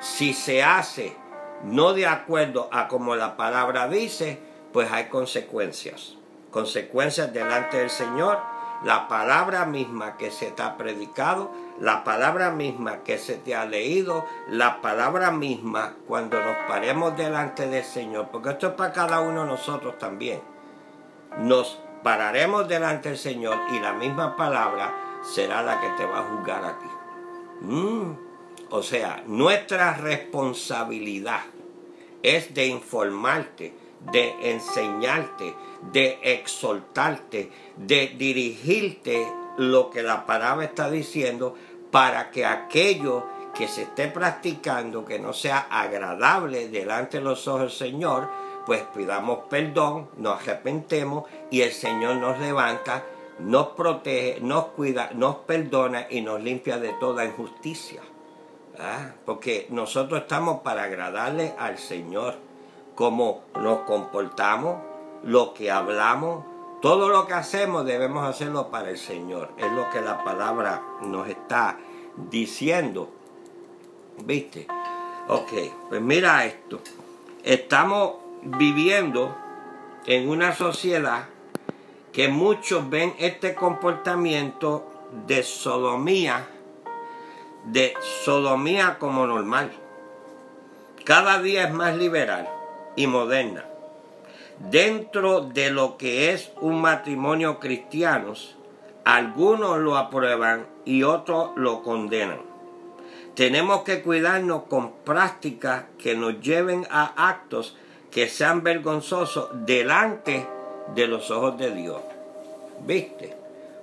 Si 0.00 0.34
se 0.34 0.62
hace 0.62 1.16
no 1.64 1.94
de 1.94 2.06
acuerdo 2.06 2.68
a 2.72 2.88
como 2.88 3.16
la 3.16 3.36
palabra 3.36 3.88
dice, 3.88 4.38
pues 4.72 4.90
hay 4.92 5.06
consecuencias. 5.06 6.16
Consecuencias 6.50 7.32
delante 7.32 7.78
del 7.78 7.90
Señor, 7.90 8.38
la 8.84 9.08
palabra 9.08 9.64
misma 9.64 10.16
que 10.18 10.30
se 10.30 10.52
ha 10.58 10.76
predicado, 10.76 11.50
la 11.80 12.04
palabra 12.04 12.50
misma 12.50 13.02
que 13.02 13.18
se 13.18 13.36
te 13.36 13.54
ha 13.54 13.66
leído, 13.66 14.24
la 14.48 14.80
palabra 14.80 15.30
misma 15.30 15.94
cuando 16.06 16.40
nos 16.40 16.56
paremos 16.68 17.16
delante 17.16 17.66
del 17.66 17.84
Señor, 17.84 18.28
porque 18.30 18.50
esto 18.50 18.68
es 18.68 18.72
para 18.74 18.92
cada 18.92 19.20
uno 19.20 19.42
de 19.42 19.48
nosotros 19.48 19.98
también. 19.98 20.40
Nos 21.38 21.80
pararemos 22.02 22.68
delante 22.68 23.08
del 23.08 23.18
Señor 23.18 23.58
y 23.72 23.80
la 23.80 23.92
misma 23.92 24.36
palabra 24.36 24.94
será 25.22 25.62
la 25.62 25.80
que 25.80 25.88
te 25.96 26.04
va 26.04 26.20
a 26.20 26.22
juzgar 26.22 26.64
a 26.64 26.78
ti. 26.78 26.86
Mm. 27.62 28.16
O 28.70 28.82
sea, 28.82 29.22
nuestra 29.26 29.94
responsabilidad 29.94 31.42
es 32.22 32.54
de 32.54 32.66
informarte, 32.66 33.74
de 34.12 34.50
enseñarte, 34.50 35.54
de 35.92 36.18
exhortarte, 36.22 37.50
de 37.76 38.14
dirigirte 38.16 39.26
lo 39.56 39.90
que 39.90 40.02
la 40.02 40.26
palabra 40.26 40.64
está 40.64 40.90
diciendo 40.90 41.54
para 41.90 42.30
que 42.30 42.44
aquello 42.44 43.24
que 43.54 43.68
se 43.68 43.82
esté 43.82 44.08
practicando, 44.08 45.04
que 45.04 45.18
no 45.18 45.32
sea 45.32 45.68
agradable 45.70 46.68
delante 46.68 47.18
de 47.18 47.24
los 47.24 47.46
ojos 47.46 47.60
del 47.60 47.70
Señor, 47.70 48.28
pues 48.66 48.82
pidamos 48.94 49.40
perdón, 49.48 50.10
nos 50.16 50.40
arrepentemos 50.40 51.24
y 51.50 51.60
el 51.62 51.72
Señor 51.72 52.16
nos 52.16 52.38
levanta, 52.40 53.04
nos 53.38 53.68
protege, 53.68 54.40
nos 54.40 54.66
cuida, 54.66 55.10
nos 55.14 55.36
perdona 55.36 56.06
y 56.10 56.20
nos 56.20 56.42
limpia 56.42 56.78
de 56.78 56.92
toda 56.94 57.24
injusticia. 57.24 58.00
¿Ah? 58.76 59.12
porque 59.24 59.68
nosotros 59.70 60.22
estamos 60.22 60.62
para 60.62 60.82
agradarle 60.82 61.54
al 61.60 61.78
Señor, 61.78 62.34
como 62.96 63.44
nos 63.54 63.82
comportamos, 63.82 64.78
lo 65.22 65.54
que 65.54 65.70
hablamos, 65.70 66.44
todo 66.84 67.08
lo 67.08 67.26
que 67.26 67.32
hacemos 67.32 67.86
debemos 67.86 68.28
hacerlo 68.28 68.70
para 68.70 68.90
el 68.90 68.98
Señor. 68.98 69.52
Es 69.56 69.72
lo 69.72 69.88
que 69.88 70.02
la 70.02 70.22
palabra 70.22 70.82
nos 71.00 71.26
está 71.30 71.78
diciendo. 72.14 73.08
¿Viste? 74.22 74.66
Ok, 75.28 75.50
pues 75.88 76.02
mira 76.02 76.44
esto. 76.44 76.80
Estamos 77.42 78.16
viviendo 78.42 79.34
en 80.04 80.28
una 80.28 80.54
sociedad 80.54 81.24
que 82.12 82.28
muchos 82.28 82.90
ven 82.90 83.14
este 83.18 83.54
comportamiento 83.54 84.86
de 85.26 85.42
sodomía 85.42 86.46
de 87.64 87.94
sodomía 88.26 88.98
como 88.98 89.26
normal. 89.26 89.72
Cada 91.06 91.40
día 91.40 91.64
es 91.64 91.72
más 91.72 91.96
liberal 91.96 92.46
y 92.94 93.06
moderna. 93.06 93.64
Dentro 94.58 95.40
de 95.40 95.70
lo 95.70 95.96
que 95.96 96.32
es 96.32 96.52
un 96.60 96.80
matrimonio 96.80 97.58
cristiano, 97.58 98.34
algunos 99.04 99.78
lo 99.78 99.96
aprueban 99.96 100.66
y 100.84 101.02
otros 101.02 101.50
lo 101.56 101.82
condenan. 101.82 102.40
Tenemos 103.34 103.82
que 103.82 104.00
cuidarnos 104.00 104.64
con 104.64 104.92
prácticas 105.04 105.84
que 105.98 106.14
nos 106.14 106.40
lleven 106.40 106.86
a 106.88 107.28
actos 107.28 107.76
que 108.10 108.28
sean 108.28 108.62
vergonzosos 108.62 109.48
delante 109.66 110.46
de 110.94 111.08
los 111.08 111.32
ojos 111.32 111.58
de 111.58 111.74
Dios. 111.74 112.00
¿Viste? 112.86 113.34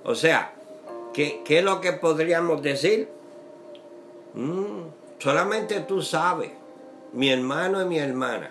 O 0.04 0.14
sea, 0.14 0.54
¿qué, 1.12 1.42
qué 1.44 1.58
es 1.58 1.64
lo 1.64 1.82
que 1.82 1.92
podríamos 1.92 2.62
decir? 2.62 3.10
Mm, 4.34 4.84
solamente 5.18 5.80
tú 5.80 6.00
sabes, 6.00 6.50
mi 7.12 7.30
hermano 7.30 7.82
y 7.82 7.84
mi 7.84 7.98
hermana, 7.98 8.50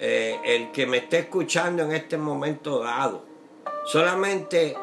eh, 0.00 0.40
el 0.44 0.72
que 0.72 0.86
me 0.86 0.98
esté 0.98 1.20
escuchando 1.20 1.82
en 1.84 1.92
este 1.92 2.16
momento 2.16 2.80
dado, 2.80 3.24
solamente 3.84 4.76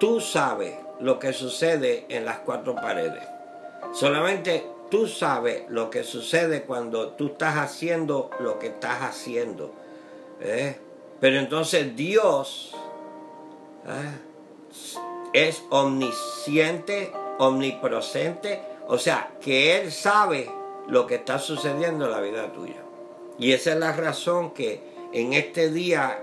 tú 0.00 0.20
sabes 0.20 0.74
lo 1.00 1.18
que 1.18 1.32
sucede 1.32 2.06
en 2.08 2.24
las 2.24 2.38
cuatro 2.38 2.74
paredes. 2.74 3.22
Solamente 3.92 4.66
tú 4.90 5.06
sabes 5.06 5.64
lo 5.68 5.90
que 5.90 6.02
sucede 6.02 6.62
cuando 6.62 7.10
tú 7.10 7.26
estás 7.28 7.56
haciendo 7.56 8.30
lo 8.40 8.58
que 8.58 8.68
estás 8.68 9.02
haciendo. 9.02 9.72
¿eh? 10.40 10.76
Pero 11.20 11.38
entonces 11.38 11.94
Dios 11.94 12.74
¿eh? 13.86 14.18
es 15.32 15.62
omnisciente, 15.70 17.12
omnipresente 17.38 18.74
o 18.86 18.98
sea, 18.98 19.30
que 19.40 19.80
Él 19.80 19.92
sabe 19.92 20.50
lo 20.88 21.06
que 21.06 21.16
está 21.16 21.38
sucediendo 21.38 22.06
en 22.06 22.10
la 22.10 22.20
vida 22.20 22.52
tuya. 22.52 22.82
Y 23.38 23.52
esa 23.52 23.72
es 23.72 23.78
la 23.78 23.92
razón 23.92 24.52
que 24.52 24.80
en 25.12 25.32
este 25.32 25.70
día 25.70 26.20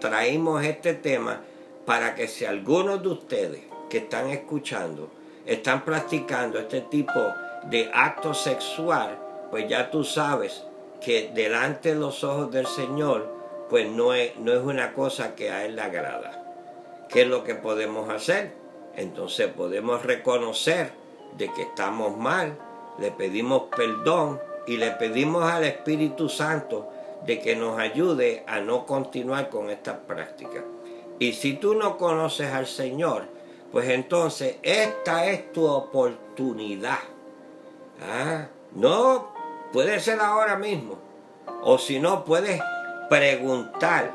traímos 0.00 0.64
este 0.64 0.94
tema 0.94 1.42
para 1.84 2.14
que 2.14 2.28
si 2.28 2.44
algunos 2.44 3.02
de 3.02 3.08
ustedes 3.08 3.60
que 3.88 3.98
están 3.98 4.28
escuchando 4.30 5.10
están 5.46 5.84
practicando 5.84 6.58
este 6.58 6.82
tipo 6.82 7.32
de 7.70 7.90
acto 7.92 8.34
sexual, 8.34 9.18
pues 9.50 9.68
ya 9.68 9.90
tú 9.90 10.04
sabes 10.04 10.64
que 11.00 11.30
delante 11.34 11.94
de 11.94 12.00
los 12.00 12.22
ojos 12.24 12.50
del 12.50 12.66
Señor, 12.66 13.32
pues 13.70 13.88
no 13.88 14.14
es, 14.14 14.36
no 14.36 14.52
es 14.52 14.60
una 14.60 14.92
cosa 14.92 15.34
que 15.34 15.50
a 15.50 15.64
Él 15.64 15.76
le 15.76 15.82
agrada. 15.82 16.44
¿Qué 17.08 17.22
es 17.22 17.28
lo 17.28 17.44
que 17.44 17.54
podemos 17.54 18.10
hacer? 18.10 18.52
Entonces 18.94 19.48
podemos 19.48 20.04
reconocer 20.04 20.92
de 21.36 21.52
que 21.52 21.62
estamos 21.62 22.16
mal, 22.16 22.58
le 22.98 23.10
pedimos 23.10 23.64
perdón 23.74 24.40
y 24.68 24.76
le 24.76 24.90
pedimos 24.92 25.44
al 25.44 25.64
Espíritu 25.64 26.28
Santo 26.28 26.90
de 27.24 27.40
que 27.40 27.56
nos 27.56 27.78
ayude 27.78 28.44
a 28.46 28.60
no 28.60 28.84
continuar 28.84 29.48
con 29.48 29.70
estas 29.70 29.96
prácticas. 30.06 30.62
Y 31.18 31.32
si 31.32 31.54
tú 31.54 31.74
no 31.74 31.96
conoces 31.96 32.52
al 32.52 32.66
Señor, 32.66 33.24
pues 33.72 33.88
entonces 33.88 34.56
esta 34.62 35.26
es 35.26 35.52
tu 35.52 35.66
oportunidad. 35.66 36.98
Ah, 38.02 38.48
no, 38.74 39.32
puede 39.72 39.98
ser 40.00 40.20
ahora 40.20 40.56
mismo. 40.56 40.98
O 41.62 41.78
si 41.78 41.98
no, 41.98 42.24
puedes 42.24 42.60
preguntar 43.08 44.12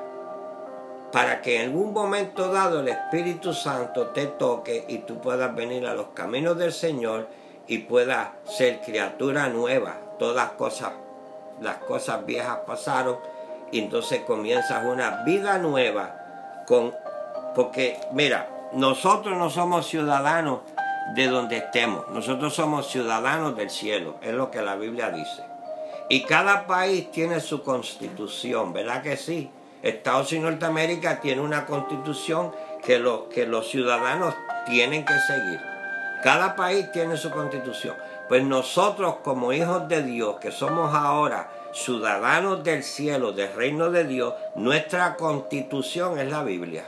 para 1.12 1.41
que 1.41 1.57
en 1.57 1.72
algún 1.72 1.93
momento 1.93 2.51
dado 2.51 2.81
el 2.81 2.89
Espíritu 2.89 3.53
Santo 3.53 4.10
te 4.10 4.27
toque 4.27 4.86
y 4.88 5.00
tú 5.00 5.19
puedas 5.19 5.53
venir 5.55 5.88
a 5.88 5.95
los 5.95 6.10
caminos 6.10 6.57
del 6.60 6.72
Señor 6.72 7.27
y 7.67 7.79
puedas 7.79 8.29
ser 8.45 8.81
criatura 8.81 9.50
nueva. 9.50 10.02
Todas 10.24 10.51
cosas, 10.51 10.94
las 11.60 11.80
cosas 11.80 12.25
viejas 12.25 12.60
pasaron 12.65 13.18
y 13.74 13.80
entonces 13.80 14.22
comienzas 14.22 14.86
una 14.86 15.22
vida 15.25 15.58
nueva 15.58 16.63
con 16.65 16.94
porque 17.53 18.00
mira, 18.13 18.48
nosotros 18.72 19.38
no 19.38 19.50
somos 19.50 19.86
ciudadanos 19.86 20.62
de 21.13 21.27
donde 21.27 21.58
estemos, 21.58 22.08
nosotros 22.08 22.53
somos 22.53 22.88
ciudadanos 22.88 23.58
del 23.58 23.70
cielo, 23.70 24.15
es 24.22 24.34
lo 24.34 24.50
que 24.50 24.62
la 24.62 24.77
Biblia 24.77 25.10
dice. 25.10 25.44
Y 26.08 26.24
cada 26.24 26.68
país 26.68 27.12
tiene 27.12 27.42
su 27.42 27.62
constitución, 27.62 28.72
¿verdad 28.72 29.01
que 29.01 29.18
sí? 29.18 29.51
Estados 29.82 30.32
Unidos 30.32 30.46
de 30.46 30.51
Norteamérica 30.51 31.20
tiene 31.20 31.42
una 31.42 31.65
constitución 31.65 32.53
que, 32.82 33.03
que 33.30 33.46
los 33.46 33.68
ciudadanos 33.68 34.34
tienen 34.68 35.03
que 35.03 35.20
seguir. 35.20 35.60
Cada 36.24 36.56
país 36.56 36.89
tiene 36.94 37.18
su 37.18 37.30
constitución. 37.30 37.98
Pues 38.33 38.43
nosotros 38.45 39.17
como 39.23 39.53
hijos 39.53 39.87
de 39.87 40.01
Dios, 40.01 40.37
que 40.39 40.51
somos 40.51 40.91
ahora 40.95 41.51
ciudadanos 41.71 42.63
del 42.63 42.81
cielo, 42.81 43.31
del 43.31 43.53
reino 43.53 43.91
de 43.91 44.05
Dios, 44.05 44.33
nuestra 44.55 45.17
constitución 45.17 46.17
es 46.17 46.31
la 46.31 46.41
Biblia. 46.41 46.83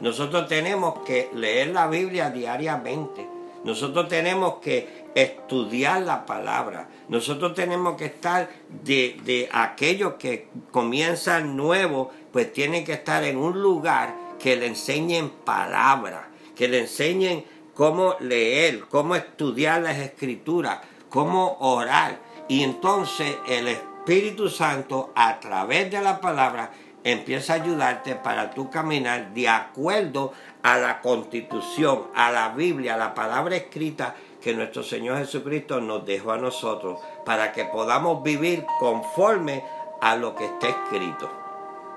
Nosotros 0.00 0.48
tenemos 0.48 1.00
que 1.00 1.28
leer 1.34 1.68
la 1.68 1.86
Biblia 1.86 2.30
diariamente. 2.30 3.28
Nosotros 3.62 4.08
tenemos 4.08 4.54
que 4.62 5.04
estudiar 5.14 6.00
la 6.00 6.24
palabra. 6.24 6.88
Nosotros 7.10 7.52
tenemos 7.52 7.98
que 7.98 8.06
estar 8.06 8.48
de, 8.70 9.20
de 9.22 9.50
aquellos 9.52 10.14
que 10.14 10.48
comienzan 10.70 11.58
nuevos, 11.58 12.08
pues 12.32 12.54
tienen 12.54 12.86
que 12.86 12.94
estar 12.94 13.22
en 13.24 13.36
un 13.36 13.60
lugar 13.60 14.14
que 14.38 14.56
le 14.56 14.68
enseñen 14.68 15.28
palabra, 15.28 16.30
que 16.56 16.68
le 16.68 16.78
enseñen 16.78 17.44
cómo 17.80 18.16
leer, 18.20 18.84
cómo 18.90 19.16
estudiar 19.16 19.80
las 19.80 19.96
escrituras, 19.96 20.80
cómo 21.08 21.56
orar. 21.60 22.18
Y 22.46 22.62
entonces 22.62 23.38
el 23.48 23.68
Espíritu 23.68 24.50
Santo 24.50 25.12
a 25.14 25.40
través 25.40 25.90
de 25.90 26.02
la 26.02 26.20
palabra 26.20 26.72
empieza 27.02 27.54
a 27.54 27.56
ayudarte 27.56 28.16
para 28.16 28.50
tú 28.50 28.68
caminar 28.68 29.32
de 29.32 29.48
acuerdo 29.48 30.34
a 30.62 30.76
la 30.76 31.00
constitución, 31.00 32.08
a 32.14 32.30
la 32.30 32.50
Biblia, 32.50 32.96
a 32.96 32.98
la 32.98 33.14
palabra 33.14 33.56
escrita 33.56 34.14
que 34.42 34.52
nuestro 34.52 34.82
Señor 34.82 35.16
Jesucristo 35.16 35.80
nos 35.80 36.04
dejó 36.04 36.32
a 36.32 36.36
nosotros, 36.36 37.00
para 37.24 37.50
que 37.50 37.64
podamos 37.64 38.22
vivir 38.22 38.62
conforme 38.78 39.64
a 40.02 40.16
lo 40.16 40.34
que 40.34 40.44
está 40.44 40.68
escrito. 40.68 41.30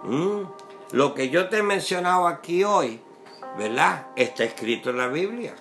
¿Mm? 0.04 0.44
Lo 0.94 1.14
que 1.14 1.30
yo 1.30 1.50
te 1.50 1.58
he 1.58 1.64
mencionado 1.64 2.26
aquí 2.26 2.64
hoy, 2.64 3.02
¿verdad? 3.58 4.08
Está 4.16 4.46
escrito 4.46 4.90
en 4.90 4.98
la 4.98 5.08
Biblia. 5.08 5.54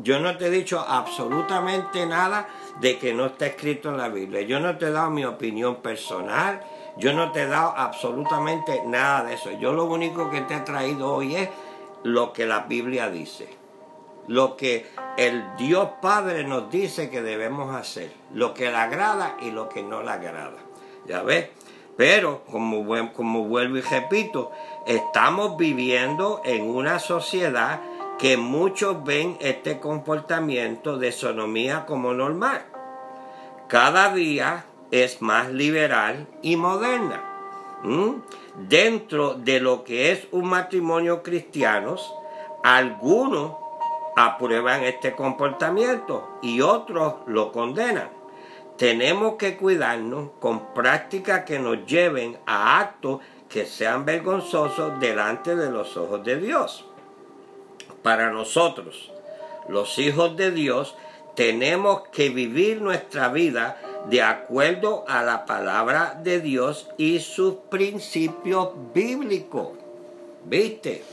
Yo 0.00 0.20
no 0.20 0.36
te 0.36 0.46
he 0.46 0.50
dicho 0.50 0.78
absolutamente 0.80 2.06
nada 2.06 2.48
de 2.80 2.98
que 2.98 3.12
no 3.12 3.26
está 3.26 3.46
escrito 3.46 3.88
en 3.88 3.96
la 3.96 4.08
Biblia. 4.08 4.42
Yo 4.42 4.60
no 4.60 4.78
te 4.78 4.86
he 4.86 4.90
dado 4.90 5.10
mi 5.10 5.24
opinión 5.24 5.76
personal. 5.76 6.60
Yo 6.96 7.12
no 7.12 7.32
te 7.32 7.42
he 7.42 7.46
dado 7.46 7.74
absolutamente 7.76 8.82
nada 8.86 9.24
de 9.24 9.34
eso. 9.34 9.50
Yo 9.52 9.72
lo 9.72 9.84
único 9.84 10.30
que 10.30 10.42
te 10.42 10.54
he 10.54 10.60
traído 10.60 11.12
hoy 11.12 11.34
es 11.34 11.48
lo 12.04 12.32
que 12.32 12.46
la 12.46 12.60
Biblia 12.60 13.10
dice. 13.10 13.48
Lo 14.28 14.56
que 14.56 14.86
el 15.16 15.56
Dios 15.56 15.88
Padre 16.00 16.44
nos 16.44 16.70
dice 16.70 17.10
que 17.10 17.22
debemos 17.22 17.74
hacer. 17.74 18.12
Lo 18.32 18.54
que 18.54 18.70
le 18.70 18.76
agrada 18.76 19.36
y 19.40 19.50
lo 19.50 19.68
que 19.68 19.82
no 19.82 20.02
le 20.02 20.10
agrada. 20.10 20.58
¿Ya 21.06 21.22
ves? 21.22 21.48
Pero, 21.96 22.44
como, 22.44 23.12
como 23.12 23.44
vuelvo 23.44 23.78
y 23.78 23.80
repito, 23.80 24.52
estamos 24.86 25.56
viviendo 25.56 26.40
en 26.44 26.70
una 26.70 27.00
sociedad 27.00 27.80
que 28.18 28.36
muchos 28.36 29.04
ven 29.04 29.36
este 29.40 29.78
comportamiento 29.78 30.98
de 30.98 31.12
sonomía 31.12 31.86
como 31.86 32.12
normal. 32.14 32.64
Cada 33.68 34.12
día 34.12 34.64
es 34.90 35.22
más 35.22 35.50
liberal 35.50 36.26
y 36.42 36.56
moderna. 36.56 37.22
Dentro 38.56 39.34
de 39.34 39.60
lo 39.60 39.84
que 39.84 40.10
es 40.10 40.26
un 40.32 40.48
matrimonio 40.48 41.22
cristiano, 41.22 41.94
algunos 42.64 43.52
aprueban 44.16 44.82
este 44.82 45.14
comportamiento 45.14 46.40
y 46.42 46.60
otros 46.60 47.14
lo 47.26 47.52
condenan. 47.52 48.10
Tenemos 48.76 49.34
que 49.34 49.56
cuidarnos 49.56 50.30
con 50.40 50.74
prácticas 50.74 51.44
que 51.44 51.60
nos 51.60 51.86
lleven 51.86 52.36
a 52.46 52.80
actos 52.80 53.20
que 53.48 53.64
sean 53.64 54.04
vergonzosos 54.04 54.98
delante 54.98 55.54
de 55.54 55.70
los 55.70 55.96
ojos 55.96 56.24
de 56.24 56.36
Dios 56.40 56.87
para 58.02 58.30
nosotros, 58.30 59.10
los 59.68 59.98
hijos 59.98 60.36
de 60.36 60.50
Dios, 60.50 60.94
tenemos 61.34 62.02
que 62.08 62.30
vivir 62.30 62.80
nuestra 62.80 63.28
vida 63.28 63.80
de 64.06 64.22
acuerdo 64.22 65.04
a 65.06 65.22
la 65.22 65.46
palabra 65.46 66.18
de 66.22 66.40
Dios 66.40 66.88
y 66.96 67.20
sus 67.20 67.54
principios 67.70 68.70
bíblicos. 68.94 69.68
¿Viste? 70.44 71.04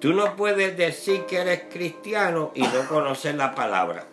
Tú 0.00 0.14
no 0.14 0.34
puedes 0.34 0.76
decir 0.76 1.26
que 1.26 1.36
eres 1.36 1.64
cristiano 1.70 2.52
y 2.54 2.62
no 2.62 2.88
conocer 2.88 3.34
la 3.34 3.54
palabra. 3.54 4.06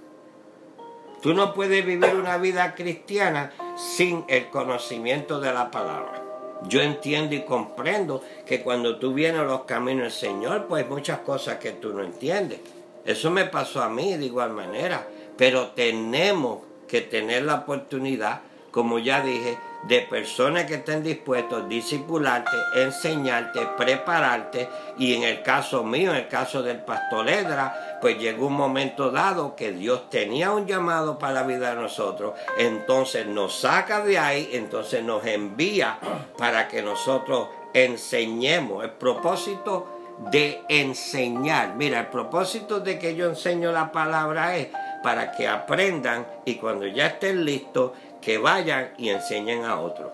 Tú 1.21 1.34
no 1.34 1.53
puedes 1.53 1.86
vivir 1.86 2.13
una 2.15 2.38
vida 2.38 2.75
cristiana 2.75 3.53
sin 3.75 4.25
el 4.27 4.49
conocimiento 4.49 5.39
de 5.39 5.53
la 5.53 5.71
palabra. 5.71 6.26
Yo 6.63 6.81
entiendo 6.81 7.35
y 7.35 7.43
comprendo 7.43 8.21
que 8.45 8.61
cuando 8.61 8.97
tú 8.97 9.13
vienes 9.13 9.41
a 9.41 9.45
los 9.45 9.65
caminos 9.65 10.03
del 10.03 10.11
Señor, 10.11 10.67
pues 10.67 10.87
muchas 10.89 11.19
cosas 11.19 11.57
que 11.57 11.73
tú 11.73 11.93
no 11.93 12.03
entiendes. 12.03 12.59
Eso 13.05 13.29
me 13.31 13.45
pasó 13.45 13.81
a 13.81 13.89
mí 13.89 14.15
de 14.17 14.25
igual 14.25 14.51
manera. 14.51 15.07
Pero 15.37 15.67
tenemos 15.67 16.59
que 16.87 17.01
tener 17.01 17.43
la 17.43 17.55
oportunidad, 17.55 18.41
como 18.71 18.99
ya 18.99 19.21
dije, 19.21 19.57
de 19.83 20.01
personas 20.01 20.65
que 20.65 20.75
estén 20.75 21.03
dispuestos 21.03 21.63
a 21.63 21.67
discipularte, 21.67 22.51
enseñarte, 22.75 23.59
prepararte. 23.77 24.69
Y 24.97 25.15
en 25.15 25.23
el 25.23 25.43
caso 25.43 25.83
mío, 25.83 26.11
en 26.11 26.17
el 26.17 26.27
caso 26.27 26.63
del 26.63 26.79
pastor 26.79 27.29
Edra, 27.29 27.99
pues 28.01 28.17
llegó 28.17 28.47
un 28.47 28.53
momento 28.53 29.11
dado 29.11 29.55
que 29.55 29.71
Dios 29.71 30.09
tenía 30.09 30.51
un 30.51 30.65
llamado 30.65 31.17
para 31.17 31.33
la 31.33 31.43
vida 31.43 31.69
de 31.69 31.81
nosotros. 31.81 32.33
Entonces 32.57 33.25
nos 33.27 33.59
saca 33.59 34.03
de 34.03 34.17
ahí, 34.17 34.49
entonces 34.53 35.03
nos 35.03 35.25
envía 35.25 35.99
para 36.37 36.67
que 36.67 36.81
nosotros 36.81 37.47
enseñemos. 37.73 38.83
El 38.83 38.91
propósito 38.91 39.97
de 40.31 40.61
enseñar. 40.67 41.75
Mira, 41.75 41.99
el 41.99 42.07
propósito 42.07 42.79
de 42.79 42.97
que 42.97 43.15
yo 43.15 43.29
enseño 43.29 43.71
la 43.71 43.91
palabra 43.91 44.57
es 44.57 44.69
para 45.03 45.31
que 45.31 45.47
aprendan 45.47 46.25
y 46.43 46.55
cuando 46.55 46.87
ya 46.87 47.07
estén 47.07 47.45
listos, 47.45 47.91
que 48.27 48.37
vayan 48.37 48.89
y 48.97 49.07
enseñen 49.07 49.63
a 49.63 49.79
otros. 49.79 50.11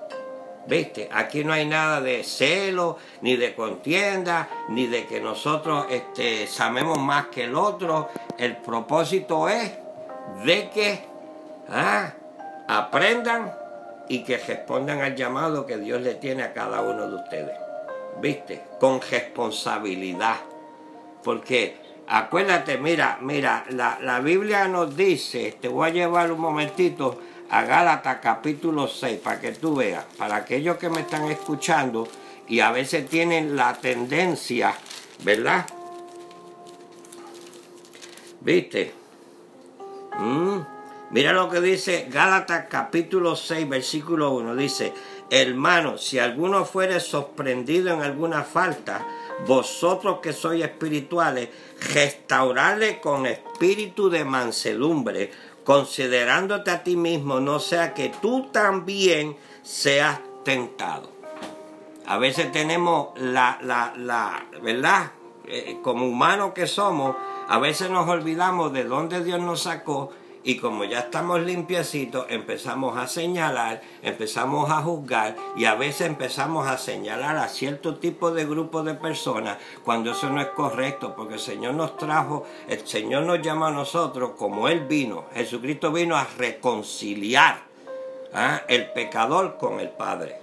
¿Viste? 0.67 1.09
Aquí 1.11 1.43
no 1.43 1.51
hay 1.51 1.65
nada 1.65 1.99
de 1.99 2.23
celo, 2.23 2.99
ni 3.21 3.37
de 3.37 3.55
contienda, 3.55 4.47
ni 4.69 4.85
de 4.85 5.07
que 5.07 5.19
nosotros 5.19 5.87
este, 5.89 6.45
sabemos 6.45 6.99
más 6.99 7.29
que 7.29 7.45
el 7.45 7.55
otro. 7.55 8.09
El 8.37 8.57
propósito 8.57 9.49
es 9.49 9.71
de 10.45 10.69
que 10.69 11.03
ah, 11.69 12.13
aprendan 12.67 13.51
y 14.07 14.23
que 14.23 14.37
respondan 14.37 15.01
al 15.01 15.15
llamado 15.15 15.65
que 15.65 15.79
Dios 15.79 15.99
le 16.03 16.13
tiene 16.13 16.43
a 16.43 16.53
cada 16.53 16.81
uno 16.81 17.09
de 17.09 17.15
ustedes. 17.15 17.57
¿Viste? 18.21 18.61
Con 18.79 19.01
responsabilidad. 19.01 20.35
Porque 21.23 21.77
acuérdate, 22.07 22.77
mira, 22.77 23.17
mira, 23.21 23.65
la, 23.69 23.97
la 24.01 24.19
Biblia 24.19 24.67
nos 24.67 24.95
dice, 24.95 25.57
te 25.59 25.67
voy 25.67 25.89
a 25.89 25.93
llevar 25.93 26.31
un 26.31 26.41
momentito 26.41 27.19
a 27.53 27.65
Gálatas 27.65 28.17
capítulo 28.19 28.87
6 28.87 29.19
para 29.19 29.39
que 29.39 29.51
tú 29.51 29.75
veas, 29.75 30.03
para 30.17 30.37
aquellos 30.37 30.77
que 30.77 30.89
me 30.89 31.01
están 31.01 31.25
escuchando 31.25 32.07
y 32.47 32.61
a 32.61 32.71
veces 32.71 33.07
tienen 33.07 33.55
la 33.55 33.75
tendencia, 33.75 34.73
¿verdad? 35.23 35.63
¿Viste? 38.41 38.91
Mm. 40.17 40.61
Mira 41.11 41.31
lo 41.31 41.47
que 41.47 41.61
dice 41.61 42.07
Gálatas 42.09 42.65
capítulo 42.67 43.35
6 43.35 43.69
versículo 43.69 44.31
1. 44.31 44.55
Dice, 44.55 44.91
hermano, 45.29 45.99
si 45.99 46.17
alguno 46.17 46.65
fuere 46.65 46.99
sorprendido 46.99 47.93
en 47.93 48.01
alguna 48.01 48.41
falta, 48.41 49.05
vosotros 49.45 50.21
que 50.23 50.33
sois 50.33 50.63
espirituales, 50.63 51.49
restaurarle 51.93 52.99
con 52.99 53.27
espíritu 53.27 54.09
de 54.09 54.25
mansedumbre 54.25 55.29
considerándote 55.63 56.71
a 56.71 56.83
ti 56.83 56.95
mismo, 56.95 57.39
no 57.39 57.59
sea 57.59 57.93
que 57.93 58.09
tú 58.09 58.47
también 58.51 59.37
seas 59.61 60.19
tentado. 60.43 61.09
A 62.05 62.17
veces 62.17 62.51
tenemos 62.51 63.09
la, 63.17 63.57
la, 63.61 63.93
la 63.97 64.45
¿verdad? 64.61 65.11
Eh, 65.45 65.79
como 65.81 66.05
humanos 66.07 66.51
que 66.53 66.67
somos, 66.67 67.15
a 67.47 67.59
veces 67.59 67.89
nos 67.89 68.07
olvidamos 68.07 68.73
de 68.73 68.83
dónde 68.83 69.23
Dios 69.23 69.39
nos 69.41 69.63
sacó 69.63 70.11
y 70.43 70.57
como 70.57 70.83
ya 70.83 70.99
estamos 70.99 71.41
limpiecitos, 71.41 72.25
empezamos 72.29 72.97
a 72.97 73.07
señalar, 73.07 73.81
empezamos 74.01 74.69
a 74.69 74.81
juzgar 74.81 75.35
y 75.55 75.65
a 75.65 75.75
veces 75.75 76.07
empezamos 76.07 76.67
a 76.67 76.77
señalar 76.77 77.37
a 77.37 77.47
cierto 77.47 77.95
tipo 77.95 78.31
de 78.31 78.45
grupo 78.45 78.83
de 78.83 78.93
personas 78.93 79.57
cuando 79.83 80.11
eso 80.11 80.29
no 80.29 80.41
es 80.41 80.47
correcto, 80.47 81.15
porque 81.15 81.35
el 81.35 81.39
Señor 81.39 81.75
nos 81.75 81.97
trajo, 81.97 82.45
el 82.67 82.85
Señor 82.85 83.23
nos 83.23 83.41
llama 83.41 83.69
a 83.69 83.71
nosotros 83.71 84.31
como 84.37 84.67
Él 84.67 84.81
vino. 84.81 85.25
Jesucristo 85.33 85.91
vino 85.91 86.17
a 86.17 86.27
reconciliar 86.37 87.61
¿ah? 88.33 88.63
el 88.67 88.91
pecador 88.91 89.57
con 89.57 89.79
el 89.79 89.89
Padre. 89.89 90.41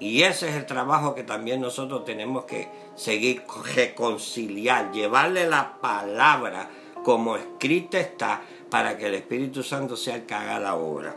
Y 0.00 0.22
ese 0.22 0.50
es 0.50 0.54
el 0.54 0.66
trabajo 0.66 1.14
que 1.14 1.24
también 1.24 1.60
nosotros 1.60 2.04
tenemos 2.04 2.44
que 2.44 2.68
seguir 2.94 3.42
reconciliar, 3.74 4.92
llevarle 4.92 5.48
la 5.48 5.78
palabra 5.80 6.68
como 7.02 7.36
escrita 7.36 7.98
está 7.98 8.42
para 8.70 8.96
que 8.96 9.06
el 9.06 9.14
Espíritu 9.14 9.62
Santo 9.62 9.96
sea 9.96 10.16
el 10.16 10.26
que 10.26 10.34
haga 10.34 10.58
la 10.58 10.74
obra. 10.74 11.14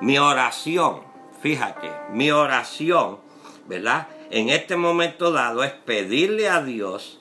Mi 0.00 0.18
oración, 0.18 1.00
fíjate, 1.40 1.90
mi 2.10 2.30
oración, 2.30 3.18
¿verdad? 3.66 4.08
En 4.30 4.48
este 4.48 4.76
momento 4.76 5.32
dado 5.32 5.62
es 5.64 5.72
pedirle 5.72 6.48
a 6.48 6.62
Dios, 6.62 7.20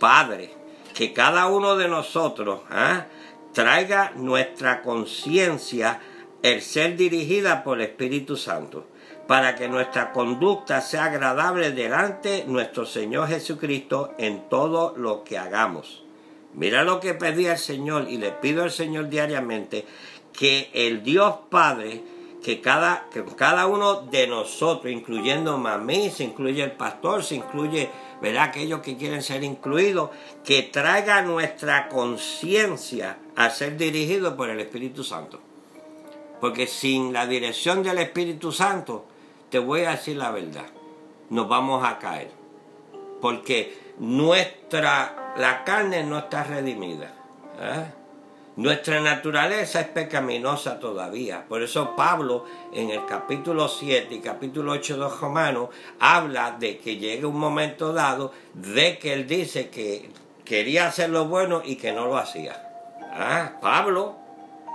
Padre, 0.00 0.54
que 0.94 1.12
cada 1.12 1.46
uno 1.46 1.76
de 1.76 1.88
nosotros 1.88 2.62
¿ah? 2.70 3.06
traiga 3.52 4.12
nuestra 4.16 4.82
conciencia 4.82 6.00
el 6.42 6.62
ser 6.62 6.96
dirigida 6.96 7.64
por 7.64 7.78
el 7.80 7.88
Espíritu 7.88 8.36
Santo, 8.36 8.86
para 9.26 9.56
que 9.56 9.68
nuestra 9.68 10.12
conducta 10.12 10.80
sea 10.80 11.06
agradable 11.06 11.72
delante 11.72 12.28
de 12.28 12.44
nuestro 12.44 12.86
Señor 12.86 13.28
Jesucristo 13.28 14.14
en 14.18 14.48
todo 14.48 14.94
lo 14.96 15.24
que 15.24 15.38
hagamos. 15.38 16.05
Mira 16.56 16.84
lo 16.84 17.00
que 17.00 17.14
pedí 17.14 17.46
al 17.46 17.58
Señor 17.58 18.06
y 18.08 18.16
le 18.16 18.32
pido 18.32 18.64
al 18.64 18.70
Señor 18.70 19.08
diariamente, 19.08 19.84
que 20.32 20.70
el 20.72 21.02
Dios 21.02 21.34
Padre, 21.50 22.02
que 22.42 22.60
cada, 22.60 23.08
que 23.12 23.24
cada 23.36 23.66
uno 23.66 24.02
de 24.02 24.26
nosotros, 24.26 24.92
incluyendo 24.92 25.58
mí, 25.58 26.10
se 26.10 26.24
incluye 26.24 26.62
el 26.62 26.72
pastor, 26.72 27.22
se 27.22 27.36
incluye 27.36 27.90
¿verdad? 28.20 28.44
aquellos 28.44 28.80
que 28.80 28.96
quieren 28.96 29.22
ser 29.22 29.44
incluidos, 29.44 30.10
que 30.44 30.62
traiga 30.62 31.22
nuestra 31.22 31.88
conciencia 31.88 33.18
a 33.36 33.50
ser 33.50 33.76
dirigido 33.76 34.36
por 34.36 34.48
el 34.48 34.60
Espíritu 34.60 35.04
Santo. 35.04 35.40
Porque 36.40 36.66
sin 36.66 37.12
la 37.12 37.26
dirección 37.26 37.82
del 37.82 37.98
Espíritu 37.98 38.52
Santo, 38.52 39.04
te 39.50 39.58
voy 39.58 39.82
a 39.82 39.92
decir 39.92 40.16
la 40.16 40.30
verdad, 40.30 40.66
nos 41.30 41.48
vamos 41.48 41.84
a 41.84 41.98
caer. 41.98 42.30
Porque 43.20 43.94
nuestra, 43.98 45.25
la 45.38 45.64
carne 45.64 46.02
no 46.02 46.18
está 46.18 46.44
redimida. 46.44 47.12
¿eh? 47.60 47.86
Nuestra 48.56 49.00
naturaleza 49.00 49.80
es 49.80 49.88
pecaminosa 49.88 50.80
todavía. 50.80 51.44
Por 51.46 51.62
eso 51.62 51.94
Pablo 51.94 52.46
en 52.72 52.90
el 52.90 53.04
capítulo 53.04 53.68
7 53.68 54.14
y 54.14 54.20
capítulo 54.20 54.72
8 54.72 54.96
de 54.96 55.08
Romanos 55.20 55.68
habla 56.00 56.52
de 56.52 56.78
que 56.78 56.96
llega 56.96 57.28
un 57.28 57.38
momento 57.38 57.92
dado 57.92 58.32
de 58.54 58.98
que 58.98 59.12
él 59.12 59.26
dice 59.26 59.68
que 59.68 60.08
quería 60.44 60.86
hacer 60.86 61.10
lo 61.10 61.26
bueno 61.26 61.60
y 61.62 61.76
que 61.76 61.92
no 61.92 62.06
lo 62.06 62.16
hacía. 62.16 62.62
Ah, 63.12 63.52
Pablo. 63.60 64.16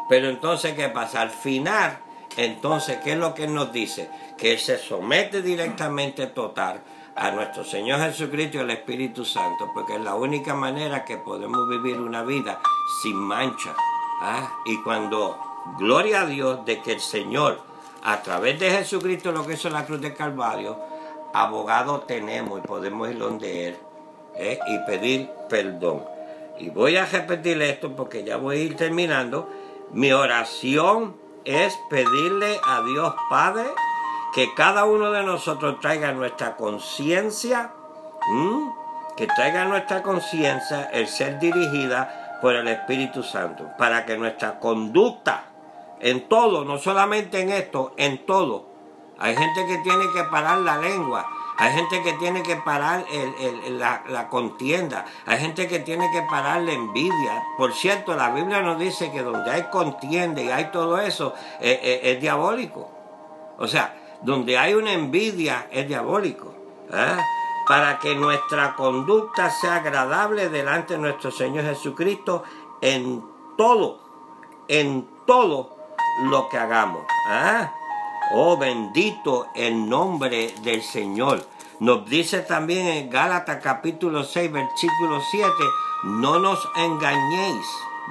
Pero 0.10 0.30
entonces, 0.30 0.74
¿qué 0.76 0.90
pasa? 0.90 1.22
Al 1.22 1.30
final, 1.32 1.98
entonces, 2.38 3.00
¿qué 3.04 3.14
es 3.14 3.18
lo 3.18 3.34
que 3.34 3.48
nos 3.48 3.72
dice? 3.72 4.10
Que 4.38 4.58
se 4.58 4.78
somete 4.78 5.42
directamente 5.42 6.28
total 6.28 6.82
a 7.16 7.32
nuestro 7.32 7.64
Señor 7.64 8.00
Jesucristo 8.00 8.58
y 8.58 8.62
al 8.62 8.72
Espíritu 8.72 9.26
Santo, 9.26 9.70
porque 9.74 9.96
es 9.96 10.02
la 10.02 10.16
única 10.16 10.54
manera 10.54 11.04
que 11.06 11.18
podemos 11.18 11.68
vivir 11.70 12.00
una 12.00 12.24
vida 12.24 12.60
sin 13.02 13.16
mancha. 13.16 13.76
¿ah? 14.22 14.50
Y 14.66 14.82
cuando, 14.82 15.40
gloria 15.78 16.22
a 16.22 16.26
Dios, 16.26 16.66
de 16.66 16.82
que 16.82 16.94
el 16.94 17.02
Señor, 17.02 17.62
a 18.04 18.22
través 18.22 18.60
de 18.60 18.72
Jesucristo, 18.72 19.32
lo 19.32 19.46
que 19.46 19.54
hizo 19.54 19.70
la 19.70 19.86
cruz 19.86 20.02
de 20.02 20.14
Calvario, 20.14 20.80
abogado 21.34 22.02
tenemos 22.02 22.60
y 22.60 22.68
podemos 22.68 23.10
ir 23.10 23.18
donde 23.18 23.68
Él 23.68 23.78
¿eh? 24.36 24.60
y 24.68 24.80
pedir 24.86 25.30
perdón. 25.50 26.04
Y 26.60 26.70
voy 26.70 26.96
a 26.96 27.06
repetir 27.06 27.62
esto 27.62 27.96
porque 27.96 28.24
ya 28.24 28.38
voy 28.38 28.58
a 28.58 28.62
ir 28.62 28.76
terminando. 28.76 29.50
Mi 29.92 30.12
oración 30.14 31.16
es 31.44 31.78
pedirle 31.90 32.60
a 32.64 32.82
Dios 32.84 33.14
Padre 33.30 33.66
que 34.34 34.54
cada 34.54 34.86
uno 34.86 35.12
de 35.12 35.24
nosotros 35.24 35.80
traiga 35.80 36.12
nuestra 36.14 36.56
conciencia, 36.56 37.72
que 39.18 39.28
traiga 39.28 39.66
nuestra 39.66 40.02
conciencia 40.02 40.90
el 40.94 41.08
ser 41.08 41.40
dirigida 41.40 42.40
por 42.42 42.56
el 42.56 42.68
Espíritu 42.68 43.24
Santo, 43.24 43.70
para 43.78 44.06
que 44.06 44.18
nuestra 44.18 44.60
conducta 44.60 45.46
en 46.00 46.28
todo, 46.28 46.66
no 46.66 46.78
solamente 46.78 47.42
en 47.42 47.52
esto, 47.52 47.94
en 47.98 48.26
todo. 48.26 48.66
Hay 49.20 49.36
gente 49.36 49.68
que 49.68 49.78
tiene 49.80 50.06
que 50.16 50.24
parar 50.24 50.58
la 50.60 50.78
lengua, 50.78 51.28
hay 51.58 51.74
gente 51.74 52.02
que 52.02 52.14
tiene 52.14 52.42
que 52.42 52.56
parar 52.56 53.06
la, 54.08 54.30
contienda, 54.30 55.06
hay 55.28 55.38
gente 55.38 55.68
que 55.68 55.80
tiene 55.80 56.10
que 56.12 56.24
parar 56.24 56.62
la 56.62 56.72
envidia. 56.72 57.44
Por 57.58 57.74
cierto, 57.74 58.16
la 58.16 58.32
Biblia 58.32 58.62
nos 58.62 58.80
dice 58.80 59.12
que 59.12 59.22
donde 59.22 59.52
hay 59.52 59.64
contienda 59.64 60.42
y 60.42 60.50
hay 60.50 60.72
todo 60.72 61.00
eso, 61.00 61.36
eh, 61.60 61.80
eh, 61.84 62.00
es 62.04 62.22
diabólico. 62.22 62.90
O 63.60 63.68
sea, 63.68 63.94
donde 64.22 64.58
hay 64.58 64.74
una 64.74 64.94
envidia 64.94 65.68
es 65.72 65.88
diabólico. 65.88 66.54
¿eh? 66.92 67.18
Para 67.68 68.00
que 68.00 68.16
nuestra 68.16 68.76
conducta 68.76 69.50
sea 69.50 69.78
agradable 69.78 70.50
delante 70.50 70.94
de 70.94 71.00
nuestro 71.00 71.32
Señor 71.32 71.66
Jesucristo 71.66 72.44
en 72.82 73.24
todo, 73.58 74.00
en 74.68 75.08
todo 75.26 75.78
lo 76.24 76.50
que 76.50 76.58
hagamos. 76.58 77.04
¿eh? 77.30 77.68
Oh, 78.34 78.58
bendito 78.58 79.48
el 79.56 79.88
nombre 79.90 80.54
del 80.64 80.82
Señor. 80.82 81.46
Nos 81.80 82.06
dice 82.06 82.42
también 82.42 82.88
en 82.88 83.10
Gálatas 83.10 83.60
capítulo 83.62 84.24
6, 84.24 84.52
versículo 84.52 85.20
7, 85.32 85.52
no 86.04 86.40
nos 86.40 86.60
engañéis, 86.76 87.66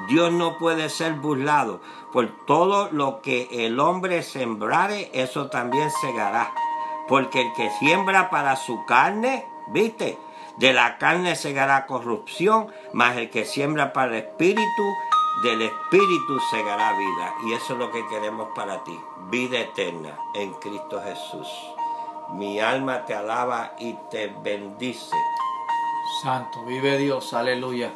Dios 0.08 0.32
no 0.32 0.58
puede 0.58 0.88
ser 0.88 1.14
burlado 1.14 1.80
por 2.12 2.28
todo 2.46 2.88
lo 2.90 3.20
que 3.20 3.48
el 3.66 3.78
hombre 3.80 4.22
sembrare, 4.22 5.10
eso 5.12 5.48
también 5.48 5.90
segará. 6.00 6.52
Porque 7.08 7.42
el 7.42 7.52
que 7.54 7.70
siembra 7.78 8.30
para 8.30 8.56
su 8.56 8.84
carne, 8.86 9.46
viste, 9.68 10.18
de 10.58 10.72
la 10.72 10.98
carne 10.98 11.36
segará 11.36 11.86
corrupción, 11.86 12.68
mas 12.92 13.16
el 13.16 13.30
que 13.30 13.44
siembra 13.44 13.92
para 13.92 14.16
el 14.16 14.24
espíritu, 14.24 14.94
del 15.42 15.62
espíritu 15.62 16.38
segará 16.50 16.92
vida. 16.96 17.34
Y 17.46 17.52
eso 17.54 17.72
es 17.72 17.78
lo 17.78 17.90
que 17.90 18.06
queremos 18.08 18.48
para 18.54 18.84
ti, 18.84 18.98
vida 19.30 19.58
eterna 19.58 20.18
en 20.34 20.52
Cristo 20.54 21.00
Jesús. 21.02 21.48
Mi 22.32 22.60
alma 22.60 23.04
te 23.06 23.14
alaba 23.14 23.74
y 23.78 23.94
te 24.10 24.28
bendice. 24.28 25.16
Santo, 26.22 26.64
vive 26.64 26.98
Dios, 26.98 27.32
aleluya. 27.34 27.90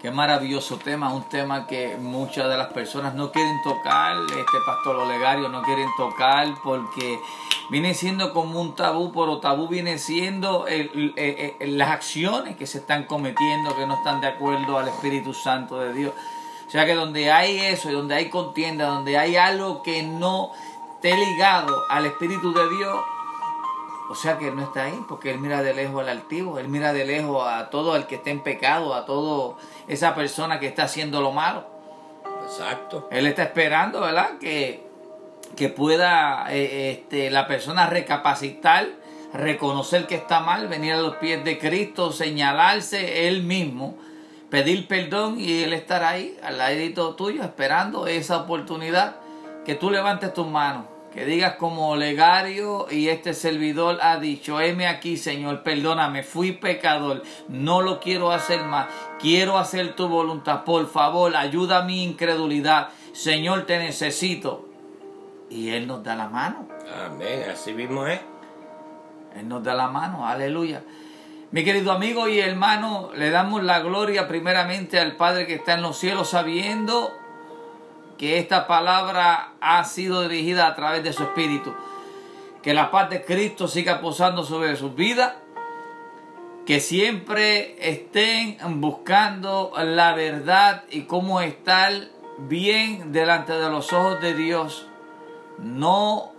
Qué 0.00 0.10
maravilloso 0.10 0.78
tema, 0.78 1.12
un 1.12 1.24
tema 1.24 1.66
que 1.66 1.98
muchas 2.00 2.48
de 2.48 2.56
las 2.56 2.68
personas 2.68 3.14
no 3.14 3.30
quieren 3.30 3.60
tocar, 3.62 4.16
este 4.30 4.58
pastor 4.64 4.96
Olegario 4.96 5.50
no 5.50 5.60
quieren 5.60 5.88
tocar 5.98 6.48
porque 6.64 7.20
viene 7.68 7.92
siendo 7.92 8.32
como 8.32 8.62
un 8.62 8.74
tabú, 8.74 9.12
pero 9.12 9.40
tabú 9.40 9.68
viene 9.68 9.98
siendo 9.98 10.64
las 11.60 11.90
acciones 11.90 12.56
que 12.56 12.66
se 12.66 12.78
están 12.78 13.04
cometiendo 13.04 13.76
que 13.76 13.86
no 13.86 13.96
están 13.96 14.22
de 14.22 14.28
acuerdo 14.28 14.78
al 14.78 14.88
Espíritu 14.88 15.34
Santo 15.34 15.78
de 15.78 15.92
Dios. 15.92 16.14
O 16.66 16.70
sea 16.70 16.86
que 16.86 16.94
donde 16.94 17.30
hay 17.30 17.58
eso, 17.58 17.92
donde 17.92 18.14
hay 18.14 18.30
contienda, 18.30 18.86
donde 18.86 19.18
hay 19.18 19.36
algo 19.36 19.82
que 19.82 20.02
no 20.02 20.52
esté 20.94 21.14
ligado 21.14 21.76
al 21.90 22.06
Espíritu 22.06 22.54
de 22.54 22.70
Dios, 22.70 22.98
o 24.10 24.16
sea 24.16 24.38
que 24.38 24.48
Él 24.48 24.56
no 24.56 24.62
está 24.62 24.86
ahí, 24.86 25.04
porque 25.08 25.30
Él 25.30 25.38
mira 25.38 25.62
de 25.62 25.72
lejos 25.72 26.02
al 26.02 26.08
altivo, 26.08 26.58
Él 26.58 26.66
mira 26.66 26.92
de 26.92 27.04
lejos 27.04 27.46
a 27.46 27.70
todo 27.70 27.94
el 27.94 28.06
que 28.06 28.16
está 28.16 28.30
en 28.30 28.42
pecado, 28.42 28.92
a 28.92 29.06
toda 29.06 29.54
esa 29.86 30.16
persona 30.16 30.58
que 30.58 30.66
está 30.66 30.82
haciendo 30.82 31.20
lo 31.20 31.30
malo. 31.30 31.64
Exacto. 32.44 33.06
Él 33.12 33.28
está 33.28 33.44
esperando, 33.44 34.00
¿verdad? 34.00 34.38
Que, 34.40 34.84
que 35.56 35.68
pueda 35.68 36.52
eh, 36.52 36.90
este, 36.90 37.30
la 37.30 37.46
persona 37.46 37.86
recapacitar, 37.86 38.88
reconocer 39.32 40.08
que 40.08 40.16
está 40.16 40.40
mal, 40.40 40.66
venir 40.66 40.94
a 40.94 41.00
los 41.00 41.14
pies 41.18 41.44
de 41.44 41.60
Cristo, 41.60 42.10
señalarse 42.10 43.28
Él 43.28 43.44
mismo, 43.44 43.94
pedir 44.50 44.88
perdón 44.88 45.38
y 45.38 45.62
Él 45.62 45.72
estar 45.72 46.02
ahí, 46.02 46.36
al 46.42 46.58
ladito 46.58 47.14
tuyo, 47.14 47.44
esperando 47.44 48.08
esa 48.08 48.38
oportunidad 48.38 49.18
que 49.64 49.76
tú 49.76 49.88
levantes 49.88 50.34
tus 50.34 50.48
manos 50.48 50.89
que 51.12 51.24
digas 51.24 51.56
como 51.56 51.96
Legario 51.96 52.86
y 52.90 53.08
este 53.08 53.34
servidor 53.34 53.98
ha 54.02 54.18
dicho, 54.18 54.60
heme 54.60 54.86
aquí 54.86 55.16
Señor, 55.16 55.62
perdóname, 55.62 56.22
fui 56.22 56.52
pecador, 56.52 57.22
no 57.48 57.82
lo 57.82 58.00
quiero 58.00 58.30
hacer 58.30 58.64
más, 58.64 58.86
quiero 59.18 59.58
hacer 59.58 59.96
tu 59.96 60.08
voluntad, 60.08 60.64
por 60.64 60.88
favor, 60.88 61.36
ayuda 61.36 61.78
a 61.78 61.84
mi 61.84 62.04
incredulidad, 62.04 62.88
Señor, 63.12 63.66
te 63.66 63.78
necesito. 63.78 64.68
Y 65.50 65.70
Él 65.70 65.88
nos 65.88 66.04
da 66.04 66.14
la 66.14 66.28
mano. 66.28 66.68
Amén, 67.06 67.44
así 67.52 67.72
mismo 67.72 68.06
es. 68.06 68.20
Él 69.36 69.48
nos 69.48 69.64
da 69.64 69.74
la 69.74 69.88
mano, 69.88 70.26
aleluya. 70.26 70.82
Mi 71.50 71.64
querido 71.64 71.90
amigo 71.90 72.28
y 72.28 72.38
hermano, 72.38 73.10
le 73.16 73.30
damos 73.30 73.64
la 73.64 73.80
gloria 73.80 74.28
primeramente 74.28 75.00
al 75.00 75.16
Padre 75.16 75.48
que 75.48 75.54
está 75.54 75.74
en 75.74 75.82
los 75.82 75.98
cielos, 75.98 76.30
sabiendo 76.30 77.10
que 78.20 78.38
esta 78.38 78.66
palabra 78.66 79.54
ha 79.62 79.82
sido 79.84 80.28
dirigida 80.28 80.66
a 80.66 80.74
través 80.74 81.02
de 81.02 81.14
su 81.14 81.22
espíritu. 81.22 81.72
Que 82.62 82.74
la 82.74 82.90
paz 82.90 83.08
de 83.08 83.24
Cristo 83.24 83.66
siga 83.66 84.02
posando 84.02 84.44
sobre 84.44 84.76
sus 84.76 84.94
vidas. 84.94 85.36
Que 86.66 86.80
siempre 86.80 87.76
estén 87.80 88.58
buscando 88.78 89.72
la 89.82 90.12
verdad 90.12 90.84
y 90.90 91.04
cómo 91.04 91.40
estar 91.40 91.94
bien 92.36 93.10
delante 93.10 93.54
de 93.54 93.70
los 93.70 93.90
ojos 93.94 94.20
de 94.20 94.34
Dios. 94.34 94.86
No, 95.56 96.32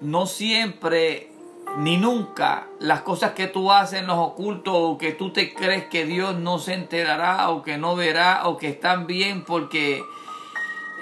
no 0.00 0.26
siempre 0.26 1.32
ni 1.78 1.96
nunca 1.96 2.68
las 2.78 3.00
cosas 3.00 3.32
que 3.32 3.48
tú 3.48 3.72
haces 3.72 4.02
en 4.02 4.06
los 4.06 4.18
ocultos 4.18 4.72
o 4.76 4.98
que 4.98 5.10
tú 5.10 5.32
te 5.32 5.52
crees 5.52 5.86
que 5.86 6.06
Dios 6.06 6.36
no 6.36 6.60
se 6.60 6.74
enterará 6.74 7.50
o 7.50 7.64
que 7.64 7.76
no 7.76 7.96
verá 7.96 8.42
o 8.46 8.56
que 8.56 8.68
están 8.68 9.08
bien 9.08 9.44
porque 9.44 10.04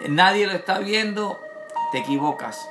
nadie 0.08 0.46
lo 0.46 0.52
está 0.52 0.78
viendo, 0.78 1.38
te 1.92 1.98
equivocas. 1.98 2.68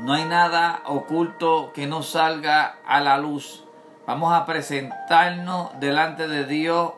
No 0.00 0.14
hay 0.14 0.24
nada 0.24 0.82
oculto 0.86 1.72
que 1.72 1.86
no 1.86 2.02
salga 2.02 2.78
a 2.86 3.00
la 3.00 3.18
luz. 3.18 3.64
Vamos 4.06 4.32
a 4.32 4.44
presentarnos 4.44 5.78
delante 5.78 6.26
de 6.26 6.44
Dios 6.44 6.92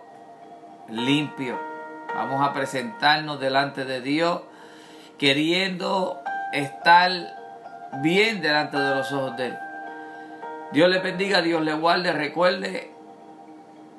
limpio. 0.89 1.59
Vamos 2.15 2.41
a 2.41 2.53
presentarnos 2.53 3.39
delante 3.39 3.85
de 3.85 4.01
Dios 4.01 4.41
queriendo 5.19 6.21
estar 6.53 7.11
bien 8.03 8.41
delante 8.41 8.79
de 8.79 8.95
los 8.95 9.13
ojos 9.13 9.37
de 9.37 9.47
Él. 9.47 9.59
Dios 10.73 10.89
le 10.91 10.99
bendiga, 10.99 11.43
Dios 11.43 11.63
le 11.63 11.75
guarde. 11.75 12.13
Recuerde, 12.13 12.91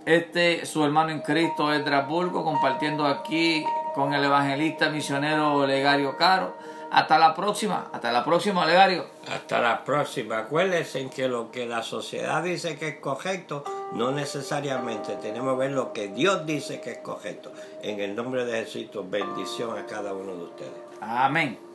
este 0.05 0.65
su 0.65 0.83
hermano 0.83 1.11
en 1.11 1.21
Cristo, 1.21 1.73
Edras 1.73 2.07
Burgo, 2.07 2.43
compartiendo 2.43 3.05
aquí 3.05 3.65
con 3.97 4.13
el 4.13 4.23
evangelista 4.23 4.89
misionero 4.89 5.65
Legario 5.65 6.15
Caro. 6.17 6.53
Hasta 6.91 7.17
la 7.17 7.33
próxima, 7.33 7.89
hasta 7.91 8.11
la 8.11 8.23
próxima, 8.23 8.63
Legario. 8.63 9.07
Hasta 9.27 9.59
la 9.59 9.83
próxima. 9.83 10.37
Acuérdense 10.37 11.09
que 11.09 11.27
lo 11.27 11.49
que 11.49 11.65
la 11.65 11.81
sociedad 11.81 12.43
dice 12.43 12.77
que 12.77 12.89
es 12.89 12.99
correcto, 12.99 13.63
no 13.93 14.11
necesariamente 14.11 15.15
tenemos 15.15 15.55
que 15.55 15.59
ver 15.61 15.71
lo 15.71 15.93
que 15.93 16.09
Dios 16.09 16.45
dice 16.45 16.79
que 16.79 16.91
es 16.91 16.97
correcto. 16.99 17.51
En 17.81 17.99
el 17.99 18.15
nombre 18.15 18.45
de 18.45 18.63
Jesús, 18.63 18.85
bendición 19.09 19.75
a 19.75 19.87
cada 19.87 20.13
uno 20.13 20.35
de 20.35 20.43
ustedes. 20.43 20.73
Amén. 21.01 21.66